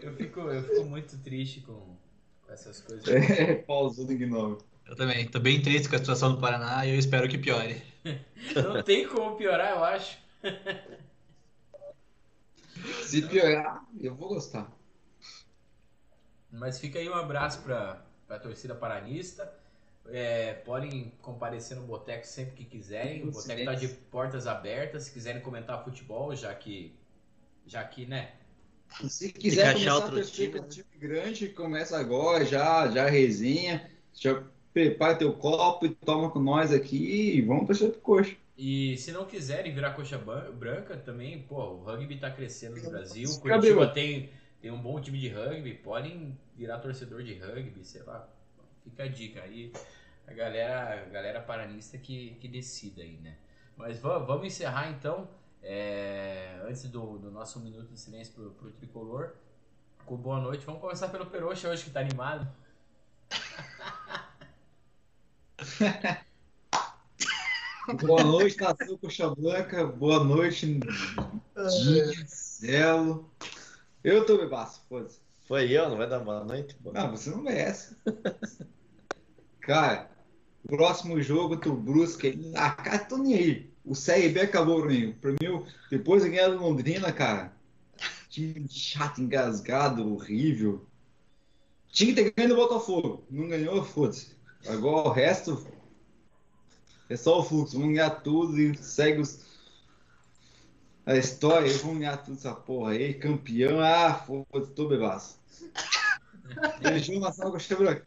eu, 0.00 0.16
fico, 0.16 0.40
eu 0.40 0.62
fico 0.62 0.84
muito 0.84 1.18
triste 1.18 1.60
com, 1.60 1.96
com 2.42 2.52
essas 2.52 2.80
coisas. 2.80 3.04
Pausou 3.66 4.06
do 4.06 4.16
Gnome. 4.16 4.58
Eu 4.86 4.96
também. 4.96 5.28
Tô 5.28 5.38
bem 5.38 5.60
triste 5.60 5.88
com 5.88 5.96
a 5.96 5.98
situação 5.98 6.34
do 6.34 6.40
Paraná 6.40 6.86
e 6.86 6.90
eu 6.90 6.98
espero 6.98 7.28
que 7.28 7.38
piore. 7.38 7.82
Não 8.56 8.82
tem 8.82 9.06
como 9.06 9.36
piorar, 9.36 9.72
eu 9.72 9.84
acho. 9.84 10.18
Se 13.04 13.22
piorar, 13.22 13.84
eu 14.00 14.14
vou 14.14 14.28
gostar. 14.28 14.72
Mas 16.50 16.78
fica 16.78 16.98
aí 16.98 17.08
um 17.08 17.14
abraço 17.14 17.62
pra, 17.62 18.04
pra 18.26 18.38
torcida 18.38 18.74
paranista. 18.74 19.61
É, 20.08 20.54
podem 20.54 21.12
comparecer 21.22 21.76
no 21.76 21.84
Boteco 21.84 22.26
sempre 22.26 22.54
que 22.56 22.64
quiserem. 22.64 23.22
O 23.22 23.30
Boteco 23.30 23.64
tá 23.64 23.74
de 23.74 23.88
portas 23.88 24.46
abertas. 24.46 25.04
Se 25.04 25.12
quiserem 25.12 25.40
comentar 25.40 25.82
futebol, 25.84 26.34
já 26.34 26.54
que. 26.54 26.94
Já 27.66 27.84
que, 27.84 28.06
né? 28.06 28.32
Se 29.08 29.32
quiser 29.32 29.68
achar 29.68 29.72
começar 29.72 29.94
outro 29.94 30.20
a 30.20 30.24
time, 30.24 30.58
um 30.58 30.62
né? 30.62 30.68
time 30.68 30.86
grande, 30.98 31.48
começa 31.48 31.98
agora, 31.98 32.44
já, 32.44 32.90
já 32.90 33.08
resenha, 33.08 33.90
já 34.12 34.42
prepara 34.72 35.16
teu 35.16 35.32
copo 35.32 35.86
e 35.86 35.90
toma 35.90 36.30
com 36.30 36.40
nós 36.40 36.72
aqui 36.72 36.96
e 37.36 37.40
vamos 37.40 37.66
torcer 37.66 37.90
pro 37.90 38.00
coxa. 38.00 38.36
E 38.56 38.96
se 38.98 39.12
não 39.12 39.24
quiserem 39.24 39.74
virar 39.74 39.92
coxa 39.92 40.18
branca 40.18 40.96
também, 40.96 41.42
pô, 41.42 41.56
o 41.56 41.82
rugby 41.82 42.18
tá 42.18 42.30
crescendo 42.30 42.80
no 42.80 42.90
Brasil. 42.90 43.28
Curitiba 43.40 43.88
tem, 43.88 44.30
tem 44.60 44.70
um 44.70 44.80
bom 44.80 45.00
time 45.00 45.18
de 45.18 45.28
rugby. 45.28 45.74
Podem 45.74 46.38
virar 46.56 46.78
torcedor 46.78 47.22
de 47.22 47.34
rugby, 47.34 47.84
sei 47.84 48.02
lá. 48.02 48.28
Fica 48.84 49.04
a 49.04 49.08
dica 49.08 49.42
aí. 49.42 49.72
A 50.26 50.32
galera, 50.34 51.02
a 51.06 51.08
galera 51.10 51.40
paranista 51.42 51.98
que, 51.98 52.36
que 52.40 52.48
decida 52.48 53.02
aí, 53.02 53.16
né? 53.18 53.36
Mas 53.76 53.98
va- 54.00 54.18
vamos 54.18 54.46
encerrar 54.46 54.90
então. 54.90 55.28
é, 55.62 56.60
antes 56.68 56.84
do, 56.90 57.18
do 57.18 57.30
nosso 57.30 57.60
minuto 57.60 57.92
de 57.92 57.98
silêncio 58.00 58.34
pro, 58.34 58.50
pro 58.52 58.72
tricolor. 58.72 59.34
Com 60.06 60.16
boa 60.16 60.40
noite. 60.40 60.64
Vamos 60.66 60.80
começar 60.80 61.08
pelo 61.10 61.26
Peroxa 61.26 61.68
hoje 61.70 61.84
que 61.84 61.90
tá 61.90 62.00
animado. 62.00 62.48
Boa 68.00 68.24
noite, 68.24 68.60
nação 68.60 68.96
Coxa 68.98 69.34
Branca. 69.34 69.86
Boa 69.86 70.22
noite, 70.24 70.66
Zelo. 72.26 73.32
Eu 74.04 74.26
tô 74.26 74.38
bebaço, 74.38 74.82
foda-se. 74.88 75.21
Foi 75.44 75.70
eu, 75.70 75.88
não 75.88 75.96
vai 75.96 76.08
dar 76.08 76.20
boa 76.20 76.44
noite? 76.44 76.76
pô? 76.82 76.92
Não, 76.92 77.10
você 77.10 77.30
não 77.30 77.42
merece. 77.42 77.96
Cara, 79.60 80.10
próximo 80.66 81.20
jogo, 81.22 81.56
tu 81.56 81.72
Brusque. 81.72 82.52
Ah, 82.56 82.72
cara, 82.72 82.98
tô 83.04 83.16
nem 83.16 83.34
aí. 83.34 83.70
O 83.84 83.94
Série 83.94 84.28
B 84.28 84.40
acabou 84.40 84.84
mim. 84.86 85.12
Pra 85.20 85.30
mim, 85.32 85.64
depois 85.90 86.22
de 86.22 86.30
ganhar 86.30 86.48
do 86.48 86.58
Londrina, 86.58 87.12
cara. 87.12 87.52
Time 88.28 88.66
chato, 88.68 89.20
engasgado, 89.20 90.12
horrível. 90.12 90.84
Tinha 91.92 92.14
que 92.14 92.22
ter 92.22 92.32
ganho 92.34 92.48
do 92.50 92.56
Botafogo. 92.56 93.24
Não 93.30 93.48
ganhou, 93.48 93.84
foda-se. 93.84 94.36
Agora 94.66 95.08
o 95.08 95.12
resto 95.12 95.66
é 97.08 97.16
só 97.16 97.40
o 97.40 97.44
fluxo. 97.44 97.78
Vamos 97.78 97.94
ganhar 97.94 98.10
tudo 98.10 98.58
e 98.58 98.74
segue 98.76 99.20
os- 99.20 99.51
a 101.06 101.16
história. 101.16 101.70
aí, 101.70 101.76
Vamos 101.78 101.98
ganhar 101.98 102.16
tudo 102.18 102.36
essa 102.36 102.54
porra 102.54 102.92
aí. 102.92 103.14
Campeão. 103.14 103.80
Ah, 103.80 104.14
foda-se, 104.14 104.72
tô 104.72 104.88
bebaço. 104.88 105.38
Beijo, 106.80 107.18
nação 107.18 107.50
Coxa 107.50 107.76
Branca. 107.76 108.06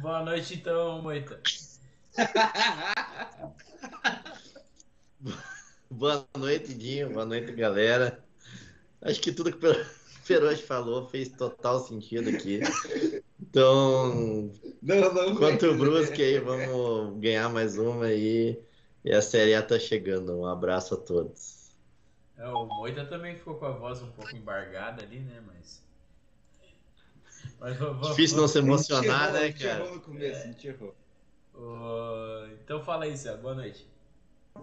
Boa 0.00 0.24
noite 0.24 0.54
então, 0.54 1.02
Moita. 1.02 1.40
Boa 5.90 6.26
noite, 6.36 6.74
Dinho. 6.74 7.12
Boa 7.12 7.24
noite, 7.24 7.52
galera. 7.52 8.24
Acho 9.02 9.20
que 9.20 9.30
tudo 9.32 9.52
que 9.52 9.58
Peroche 10.26 10.62
falou 10.62 11.08
fez 11.08 11.28
total 11.30 11.80
sentido 11.80 12.28
aqui. 12.30 12.60
Então, 13.40 14.50
Não, 14.82 15.12
não. 15.14 15.36
quanto 15.36 15.66
o 15.66 15.76
Brusque 15.78 16.22
aí, 16.22 16.38
vamos 16.40 17.18
ganhar 17.20 17.48
mais 17.50 17.78
uma 17.78 18.06
aí. 18.06 18.62
E 19.04 19.12
a 19.12 19.22
Série 19.22 19.54
A 19.54 19.62
tá 19.62 19.78
chegando. 19.78 20.36
Um 20.38 20.46
abraço 20.46 20.94
a 20.94 20.96
todos. 20.98 21.76
É, 22.36 22.46
o 22.48 22.66
Moita 22.66 23.04
também 23.06 23.36
ficou 23.36 23.56
com 23.56 23.66
a 23.66 23.70
voz 23.72 24.02
um 24.02 24.10
pouco 24.12 24.34
embargada 24.36 25.02
ali, 25.02 25.20
né? 25.20 25.42
Mas. 25.46 25.82
Mas 27.60 27.76
vou- 27.78 27.94
Difícil 28.00 28.36
não 28.36 28.48
se 28.48 28.58
emocionar, 28.58 29.28
A 29.28 29.32
né, 29.32 29.46
errou 29.48 29.58
cara? 29.58 29.90
no 29.94 30.00
começo, 30.00 30.42
a 30.42 30.46
gente 30.46 30.66
errou. 30.68 30.94
Ô, 31.54 32.46
Então 32.62 32.82
fala 32.82 33.04
aí, 33.04 33.16
Céu. 33.16 33.38
Boa 33.38 33.54
noite. 33.54 33.86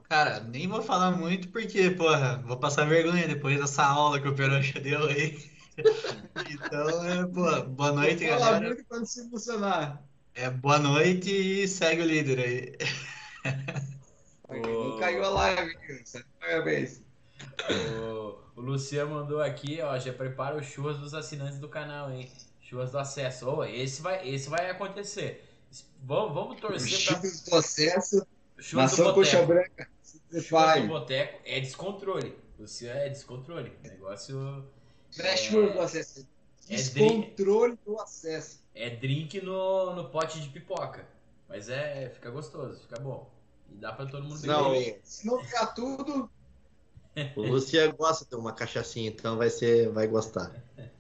Cara, 0.10 0.40
nem 0.42 0.68
vou 0.68 0.82
falar 0.82 1.12
muito 1.12 1.50
porque, 1.50 1.90
porra, 1.92 2.42
vou 2.46 2.58
passar 2.60 2.86
vergonha 2.86 3.28
depois 3.28 3.60
dessa 3.60 3.84
aula 3.86 4.20
que 4.20 4.28
o 4.28 4.36
Peroxa 4.36 4.80
deu 4.80 5.06
aí. 5.08 5.53
Então, 5.78 7.06
é, 7.06 7.26
pô, 7.28 7.62
boa 7.70 7.92
noite, 7.94 8.28
Fala 8.28 8.40
galera. 8.40 8.68
muito 8.68 8.86
pra 8.86 9.00
não 9.00 9.06
se 9.06 9.22
emocionar. 9.22 10.04
É, 10.36 10.50
boa 10.50 10.80
noite 10.80 11.30
e 11.32 11.68
segue 11.68 12.02
o 12.02 12.06
líder 12.06 12.40
aí. 12.40 12.78
Não 14.50 15.00
caiu 15.00 15.24
a 15.24 15.30
live. 15.30 15.74
Parabéns. 16.40 17.02
O, 18.00 18.60
o 18.60 18.62
Luciano 18.62 19.16
mandou 19.16 19.42
aqui, 19.42 19.80
ó, 19.82 19.98
já 19.98 20.14
prepara 20.14 20.58
os 20.58 20.66
churras 20.66 20.98
dos 20.98 21.14
assinantes 21.14 21.60
do 21.60 21.68
canal, 21.70 22.12
hein? 22.12 22.32
Churras 22.62 22.92
do 22.92 23.00
acesso. 23.00 23.48
Ô, 23.50 23.64
esse 23.64 24.02
vai, 24.02 24.28
esse 24.28 24.50
vai 24.50 24.70
acontecer. 24.70 25.44
Vamos, 26.04 26.34
vamos 26.34 26.58
O 26.58 26.62
torcer 26.62 26.90
pra 27.06 27.22
Chico 27.22 27.38
do 27.38 27.50
processo, 27.50 28.28
churras 28.60 28.92
do 28.96 29.04
nação 29.04 29.14
coxa 29.14 29.38
boteco. 29.42 29.48
branca. 29.48 29.90
Se 30.02 30.42
Churras 30.42 30.82
do 30.82 30.88
boteco 30.88 31.40
é 31.46 31.60
descontrole. 31.60 32.38
Luciano 32.60 33.00
é 33.00 33.10
descontrole. 33.10 33.72
Negócio 33.84 34.66
Não 35.18 35.70
é 35.70 35.74
do 35.74 35.82
acesso. 35.82 36.28
É 36.70 36.76
Descontrole 36.76 37.78
do 37.86 38.00
acesso. 38.00 38.60
é 38.74 38.90
drink 38.90 39.42
no, 39.42 39.94
no 39.96 40.10
pote 40.10 40.40
de 40.40 40.50
pipoca. 40.50 41.08
Mas 41.48 41.70
é, 41.70 42.10
fica 42.10 42.32
gostoso, 42.32 42.82
fica 42.82 43.00
bom. 43.00 43.30
E 43.70 43.76
dá 43.76 43.92
pra 43.92 44.06
todo 44.06 44.24
mundo 44.24 44.40
beber. 44.40 44.48
Não, 44.48 44.74
Se 45.04 45.26
não 45.28 45.44
ficar 45.44 45.68
tudo, 45.68 46.30
O 47.36 47.42
Luciano 47.42 47.94
gosta 47.96 48.26
de 48.26 48.36
uma 48.36 48.54
cachaçinha, 48.54 49.10
então 49.10 49.38
vai 49.38 49.50
ser, 49.50 49.90
vai 49.90 50.08
gostar. 50.08 50.52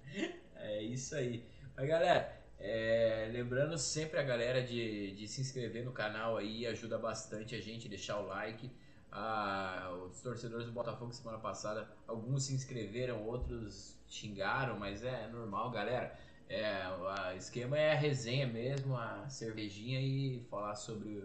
É 0.55 0.81
isso 0.81 1.15
aí. 1.15 1.45
Mas 1.75 1.87
galera, 1.87 2.35
é, 2.59 3.29
lembrando 3.31 3.77
sempre 3.77 4.19
a 4.19 4.23
galera 4.23 4.63
de, 4.63 5.11
de 5.11 5.27
se 5.27 5.41
inscrever 5.41 5.83
no 5.85 5.91
canal 5.91 6.37
aí, 6.37 6.65
ajuda 6.65 6.97
bastante 6.97 7.53
a 7.53 7.61
gente, 7.61 7.87
deixar 7.89 8.17
o 8.19 8.25
like. 8.25 8.71
Ah, 9.15 9.95
os 10.09 10.19
torcedores 10.21 10.65
do 10.65 10.71
Botafogo 10.71 11.13
semana 11.13 11.37
passada, 11.37 11.87
alguns 12.07 12.45
se 12.45 12.53
inscreveram, 12.55 13.23
outros 13.23 13.95
xingaram, 14.09 14.79
mas 14.79 15.03
é 15.03 15.27
normal, 15.27 15.69
galera. 15.69 16.17
É, 16.49 16.81
o 16.89 17.37
esquema 17.37 17.77
é 17.77 17.91
a 17.91 17.95
resenha 17.95 18.47
mesmo, 18.47 18.97
a 18.97 19.29
cervejinha 19.29 20.01
e 20.01 20.43
falar 20.49 20.75
sobre 20.75 21.23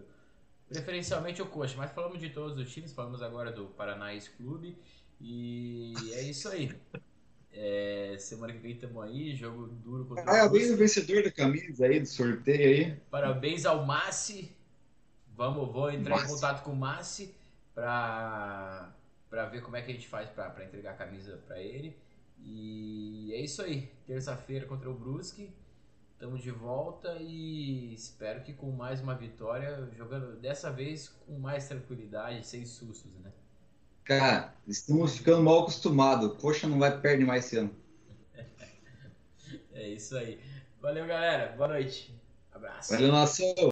preferencialmente 0.67 1.41
o 1.41 1.47
coxa, 1.47 1.75
mas 1.77 1.91
falamos 1.91 2.19
de 2.19 2.29
todos 2.29 2.59
os 2.59 2.71
times, 2.71 2.93
falamos 2.93 3.23
agora 3.23 3.51
do 3.51 3.65
Paranaense 3.65 4.29
Clube 4.37 4.77
e 5.19 5.95
é 6.13 6.21
isso 6.21 6.47
aí. 6.47 6.71
É, 7.51 8.15
semana 8.19 8.53
que 8.53 8.59
vem 8.59 8.73
estamos 8.73 9.03
aí, 9.03 9.35
jogo 9.35 9.65
duro 9.65 10.05
contra 10.05 10.21
o 10.21 10.25
parabéns 10.27 10.69
ao 10.69 10.77
vencedor 10.77 11.23
da 11.23 11.31
camisa 11.31 11.87
aí, 11.87 11.99
do 11.99 12.05
sorteio 12.05 12.61
aí. 12.61 12.95
Parabéns 13.09 13.65
ao 13.65 13.83
Massi. 13.83 14.55
Vamos, 15.35 15.71
vou 15.73 15.89
entrar 15.89 16.17
em 16.17 16.19
Massi. 16.19 16.33
contato 16.35 16.63
com 16.63 16.71
o 16.71 16.75
Massi 16.75 17.38
pra, 17.79 18.93
pra 19.29 19.45
ver 19.45 19.61
como 19.61 19.77
é 19.77 19.81
que 19.81 19.91
a 19.91 19.93
gente 19.93 20.07
faz 20.07 20.29
pra, 20.29 20.49
pra 20.49 20.65
entregar 20.65 20.91
a 20.91 20.97
camisa 20.97 21.41
pra 21.47 21.59
ele. 21.59 21.97
E 22.43 23.31
é 23.33 23.39
isso 23.39 23.61
aí. 23.61 23.89
Terça-feira 24.05 24.65
contra 24.65 24.89
o 24.89 24.93
Brusque. 24.93 25.53
Estamos 26.13 26.41
de 26.41 26.51
volta 26.51 27.17
e 27.21 27.93
espero 27.93 28.43
que 28.43 28.51
com 28.51 28.71
mais 28.71 28.99
uma 28.99 29.15
vitória, 29.15 29.89
jogando 29.95 30.35
dessa 30.35 30.69
vez 30.69 31.07
com 31.25 31.39
mais 31.39 31.69
tranquilidade, 31.69 32.45
sem 32.45 32.65
sustos, 32.65 33.13
né? 33.23 33.31
Cara, 34.03 34.53
estamos 34.67 35.17
ficando 35.17 35.41
mal 35.41 35.61
acostumados. 35.61 36.35
Coxa 36.41 36.67
não 36.67 36.77
vai 36.77 36.99
perder 36.99 37.25
mais 37.25 37.45
esse 37.45 37.57
ano. 37.57 37.73
É 39.71 39.87
isso 39.87 40.17
aí. 40.17 40.41
Valeu, 40.81 41.07
galera. 41.07 41.53
Boa 41.55 41.69
noite. 41.69 42.13
Abraço. 42.51 42.93
Valeu, 42.93 43.13
nação. 43.13 43.71